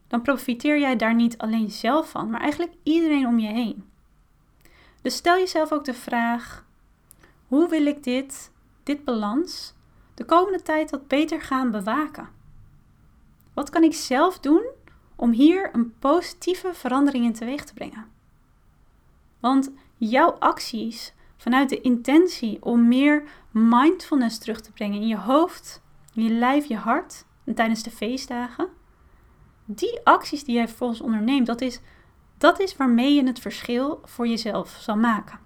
dan 0.08 0.22
profiteer 0.22 0.78
jij 0.80 0.96
daar 0.96 1.14
niet 1.14 1.38
alleen 1.38 1.70
zelf 1.70 2.10
van, 2.10 2.30
maar 2.30 2.40
eigenlijk 2.40 2.72
iedereen 2.82 3.26
om 3.26 3.38
je 3.38 3.48
heen. 3.48 3.84
Dus 5.02 5.14
stel 5.14 5.36
jezelf 5.36 5.72
ook 5.72 5.84
de 5.84 5.94
vraag: 5.94 6.64
hoe 7.46 7.68
wil 7.68 7.86
ik 7.86 8.02
dit, 8.04 8.52
dit 8.82 9.04
balans, 9.04 9.74
de 10.14 10.24
komende 10.24 10.62
tijd 10.62 10.90
wat 10.90 11.08
beter 11.08 11.40
gaan 11.40 11.70
bewaken? 11.70 12.28
Wat 13.54 13.70
kan 13.70 13.82
ik 13.82 13.94
zelf 13.94 14.38
doen 14.38 14.66
om 15.16 15.30
hier 15.30 15.70
een 15.72 15.98
positieve 15.98 16.74
verandering 16.74 17.24
in 17.24 17.32
teweeg 17.32 17.64
te 17.64 17.74
brengen? 17.74 18.13
Want 19.44 19.70
jouw 19.96 20.30
acties 20.30 21.14
vanuit 21.36 21.68
de 21.68 21.80
intentie 21.80 22.62
om 22.62 22.88
meer 22.88 23.22
mindfulness 23.50 24.38
terug 24.38 24.60
te 24.60 24.72
brengen 24.72 25.00
in 25.00 25.06
je 25.06 25.16
hoofd, 25.16 25.82
in 26.14 26.22
je 26.22 26.30
lijf, 26.30 26.64
je 26.64 26.76
hart 26.76 27.24
en 27.44 27.54
tijdens 27.54 27.82
de 27.82 27.90
feestdagen, 27.90 28.68
die 29.64 30.00
acties 30.04 30.44
die 30.44 30.54
jij 30.54 30.68
volgens 30.68 31.00
onderneemt, 31.00 31.46
dat 31.46 31.60
is, 31.60 31.80
dat 32.38 32.60
is 32.60 32.76
waarmee 32.76 33.14
je 33.14 33.26
het 33.26 33.38
verschil 33.38 34.00
voor 34.04 34.26
jezelf 34.26 34.68
zal 34.80 34.96
maken. 34.96 35.38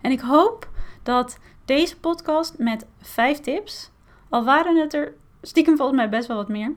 En 0.00 0.10
ik 0.10 0.20
hoop 0.20 0.70
dat 1.02 1.38
deze 1.64 1.98
podcast 1.98 2.58
met 2.58 2.86
vijf 3.00 3.40
tips, 3.40 3.90
al 4.28 4.44
waren 4.44 4.76
het 4.76 4.94
er 4.94 5.14
stiekem 5.42 5.76
volgens 5.76 5.98
mij 5.98 6.08
best 6.08 6.28
wel 6.28 6.36
wat 6.36 6.48
meer, 6.48 6.74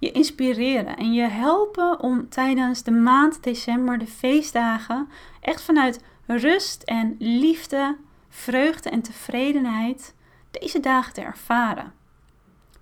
je 0.00 0.10
inspireren 0.10 0.96
en 0.96 1.12
je 1.12 1.28
helpen 1.28 2.00
om 2.00 2.28
tijdens 2.28 2.82
de 2.82 2.90
maand 2.90 3.42
december, 3.42 3.98
de 3.98 4.06
feestdagen, 4.06 5.08
echt 5.40 5.62
vanuit 5.62 6.04
rust 6.26 6.82
en 6.82 7.16
liefde, 7.18 7.96
vreugde 8.28 8.90
en 8.90 9.02
tevredenheid 9.02 10.14
deze 10.50 10.80
dagen 10.80 11.12
te 11.12 11.20
ervaren. 11.20 11.92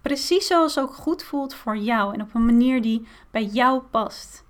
Precies 0.03 0.47
zoals 0.47 0.79
ook 0.79 0.95
goed 0.95 1.23
voelt 1.23 1.55
voor 1.55 1.77
jou 1.77 2.15
en 2.15 2.23
op 2.23 2.35
een 2.35 2.45
manier 2.45 2.83
die 2.83 3.07
bij 3.31 3.45
jou 3.45 3.81
past. 3.81 4.45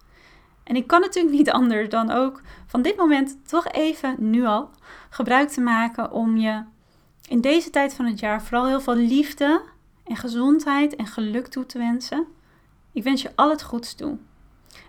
En 0.64 0.76
ik 0.76 0.86
kan 0.86 1.00
natuurlijk 1.00 1.34
niet 1.34 1.50
anders 1.50 1.88
dan 1.88 2.10
ook 2.10 2.40
van 2.66 2.82
dit 2.82 2.96
moment 2.96 3.36
toch 3.46 3.68
even 3.68 4.14
nu 4.18 4.44
al 4.44 4.70
gebruik 5.10 5.48
te 5.48 5.60
maken 5.60 6.12
om 6.12 6.36
je 6.36 6.62
in 7.28 7.40
deze 7.40 7.70
tijd 7.70 7.94
van 7.94 8.04
het 8.04 8.18
jaar 8.18 8.42
vooral 8.42 8.66
heel 8.66 8.80
veel 8.80 8.94
liefde 8.94 9.62
en 10.04 10.16
gezondheid 10.16 10.96
en 10.96 11.06
geluk 11.06 11.46
toe 11.46 11.66
te 11.66 11.78
wensen. 11.78 12.26
Ik 12.98 13.04
wens 13.04 13.22
je 13.22 13.32
al 13.34 13.50
het 13.50 13.62
goeds 13.62 13.94
toe. 13.94 14.16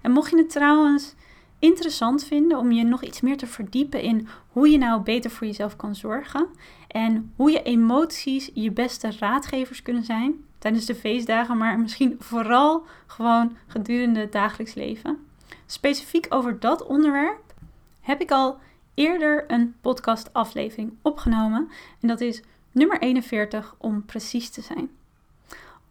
En 0.01 0.11
mocht 0.11 0.29
je 0.29 0.37
het 0.37 0.49
trouwens 0.49 1.13
interessant 1.59 2.23
vinden 2.23 2.57
om 2.57 2.71
je 2.71 2.83
nog 2.83 3.03
iets 3.03 3.21
meer 3.21 3.37
te 3.37 3.47
verdiepen 3.47 4.01
in 4.01 4.27
hoe 4.51 4.69
je 4.69 4.77
nou 4.77 5.01
beter 5.01 5.31
voor 5.31 5.47
jezelf 5.47 5.75
kan 5.75 5.95
zorgen 5.95 6.47
en 6.87 7.33
hoe 7.35 7.51
je 7.51 7.63
emoties 7.63 8.51
je 8.53 8.71
beste 8.71 9.11
raadgevers 9.19 9.81
kunnen 9.81 10.03
zijn 10.03 10.45
tijdens 10.57 10.85
de 10.85 10.95
feestdagen, 10.95 11.57
maar 11.57 11.79
misschien 11.79 12.15
vooral 12.19 12.85
gewoon 13.07 13.57
gedurende 13.67 14.19
het 14.19 14.31
dagelijks 14.31 14.73
leven. 14.73 15.17
Specifiek 15.65 16.25
over 16.29 16.59
dat 16.59 16.85
onderwerp 16.85 17.53
heb 18.01 18.21
ik 18.21 18.31
al 18.31 18.57
eerder 18.93 19.43
een 19.47 19.75
podcast 19.81 20.33
aflevering 20.33 20.93
opgenomen 21.01 21.69
en 22.01 22.07
dat 22.07 22.21
is 22.21 22.41
nummer 22.71 23.01
41 23.01 23.75
om 23.77 24.05
precies 24.05 24.49
te 24.49 24.61
zijn. 24.61 24.89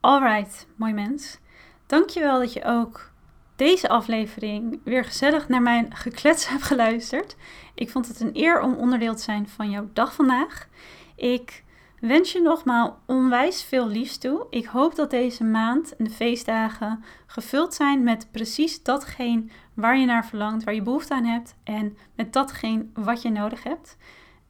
Alright, 0.00 0.66
mooi 0.76 0.92
mens. 0.92 1.38
Dankjewel 1.88 2.38
dat 2.38 2.52
je 2.52 2.64
ook 2.64 3.10
deze 3.56 3.88
aflevering 3.88 4.80
weer 4.84 5.04
gezellig 5.04 5.48
naar 5.48 5.62
mijn 5.62 5.94
geklets 5.94 6.48
hebt 6.48 6.62
geluisterd. 6.62 7.36
Ik 7.74 7.90
vond 7.90 8.08
het 8.08 8.20
een 8.20 8.36
eer 8.36 8.60
om 8.60 8.74
onderdeel 8.74 9.14
te 9.14 9.22
zijn 9.22 9.48
van 9.48 9.70
jouw 9.70 9.88
dag 9.92 10.14
vandaag. 10.14 10.68
Ik 11.16 11.64
wens 12.00 12.32
je 12.32 12.40
nogmaals 12.40 12.90
onwijs 13.06 13.62
veel 13.62 13.88
liefs 13.88 14.18
toe. 14.18 14.46
Ik 14.50 14.66
hoop 14.66 14.94
dat 14.94 15.10
deze 15.10 15.44
maand 15.44 15.96
en 15.96 16.04
de 16.04 16.10
feestdagen 16.10 17.04
gevuld 17.26 17.74
zijn 17.74 18.02
met 18.02 18.28
precies 18.30 18.82
datgene 18.82 19.44
waar 19.74 19.98
je 19.98 20.06
naar 20.06 20.26
verlangt, 20.26 20.64
waar 20.64 20.74
je 20.74 20.82
behoefte 20.82 21.14
aan 21.14 21.24
hebt 21.24 21.54
en 21.64 21.96
met 22.14 22.32
datgene 22.32 22.86
wat 22.94 23.22
je 23.22 23.30
nodig 23.30 23.62
hebt. 23.62 23.96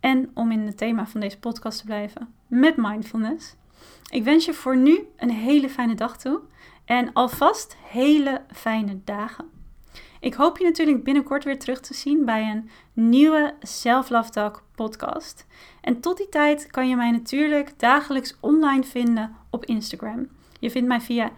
En 0.00 0.30
om 0.34 0.50
in 0.50 0.66
het 0.66 0.76
thema 0.76 1.06
van 1.06 1.20
deze 1.20 1.38
podcast 1.38 1.78
te 1.78 1.84
blijven, 1.84 2.34
met 2.46 2.76
mindfulness. 2.76 3.56
Ik 4.10 4.24
wens 4.24 4.44
je 4.44 4.54
voor 4.54 4.76
nu 4.76 5.08
een 5.16 5.30
hele 5.30 5.68
fijne 5.68 5.94
dag 5.94 6.18
toe 6.18 6.40
en 6.88 7.12
alvast 7.12 7.76
hele 7.82 8.40
fijne 8.52 9.00
dagen. 9.04 9.44
Ik 10.20 10.34
hoop 10.34 10.58
je 10.58 10.64
natuurlijk 10.64 11.04
binnenkort 11.04 11.44
weer 11.44 11.58
terug 11.58 11.80
te 11.80 11.94
zien 11.94 12.24
bij 12.24 12.50
een 12.50 12.70
nieuwe 12.92 13.54
Self 13.60 14.08
Love 14.08 14.30
Talk 14.30 14.62
podcast. 14.74 15.46
En 15.80 16.00
tot 16.00 16.16
die 16.16 16.28
tijd 16.28 16.66
kan 16.66 16.88
je 16.88 16.96
mij 16.96 17.10
natuurlijk 17.10 17.78
dagelijks 17.78 18.36
online 18.40 18.84
vinden 18.84 19.36
op 19.50 19.64
Instagram. 19.64 20.28
Je 20.60 20.70
vindt 20.70 20.88
mij 20.88 21.00
via 21.00 21.30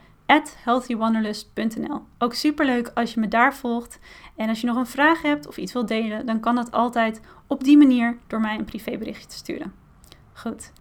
healthywanderlust.nl. 0.65 2.03
Ook 2.19 2.35
superleuk 2.35 2.91
als 2.95 3.15
je 3.15 3.21
me 3.21 3.29
daar 3.29 3.55
volgt. 3.55 3.99
En 4.37 4.49
als 4.49 4.61
je 4.61 4.67
nog 4.67 4.77
een 4.77 4.87
vraag 4.87 5.23
hebt 5.23 5.47
of 5.47 5.57
iets 5.57 5.73
wilt 5.73 5.89
delen, 5.89 6.27
dan 6.27 6.41
kan 6.41 6.55
dat 6.55 6.71
altijd 6.71 7.21
op 7.47 7.65
die 7.65 7.77
manier 7.77 8.19
door 8.27 8.41
mij 8.41 8.59
een 8.59 8.65
privéberichtje 8.65 9.27
te 9.29 9.37
sturen. 9.37 9.73
Goed. 10.33 10.73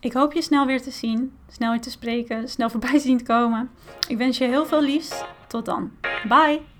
Ik 0.00 0.12
hoop 0.12 0.32
je 0.32 0.42
snel 0.42 0.66
weer 0.66 0.82
te 0.82 0.90
zien, 0.90 1.32
snel 1.48 1.70
weer 1.70 1.80
te 1.80 1.90
spreken, 1.90 2.48
snel 2.48 2.70
voorbij 2.70 2.98
zien 2.98 3.18
te 3.18 3.24
komen. 3.24 3.70
Ik 4.08 4.16
wens 4.16 4.38
je 4.38 4.44
heel 4.44 4.66
veel 4.66 4.82
liefs. 4.82 5.24
Tot 5.46 5.64
dan. 5.64 5.90
Bye! 6.28 6.79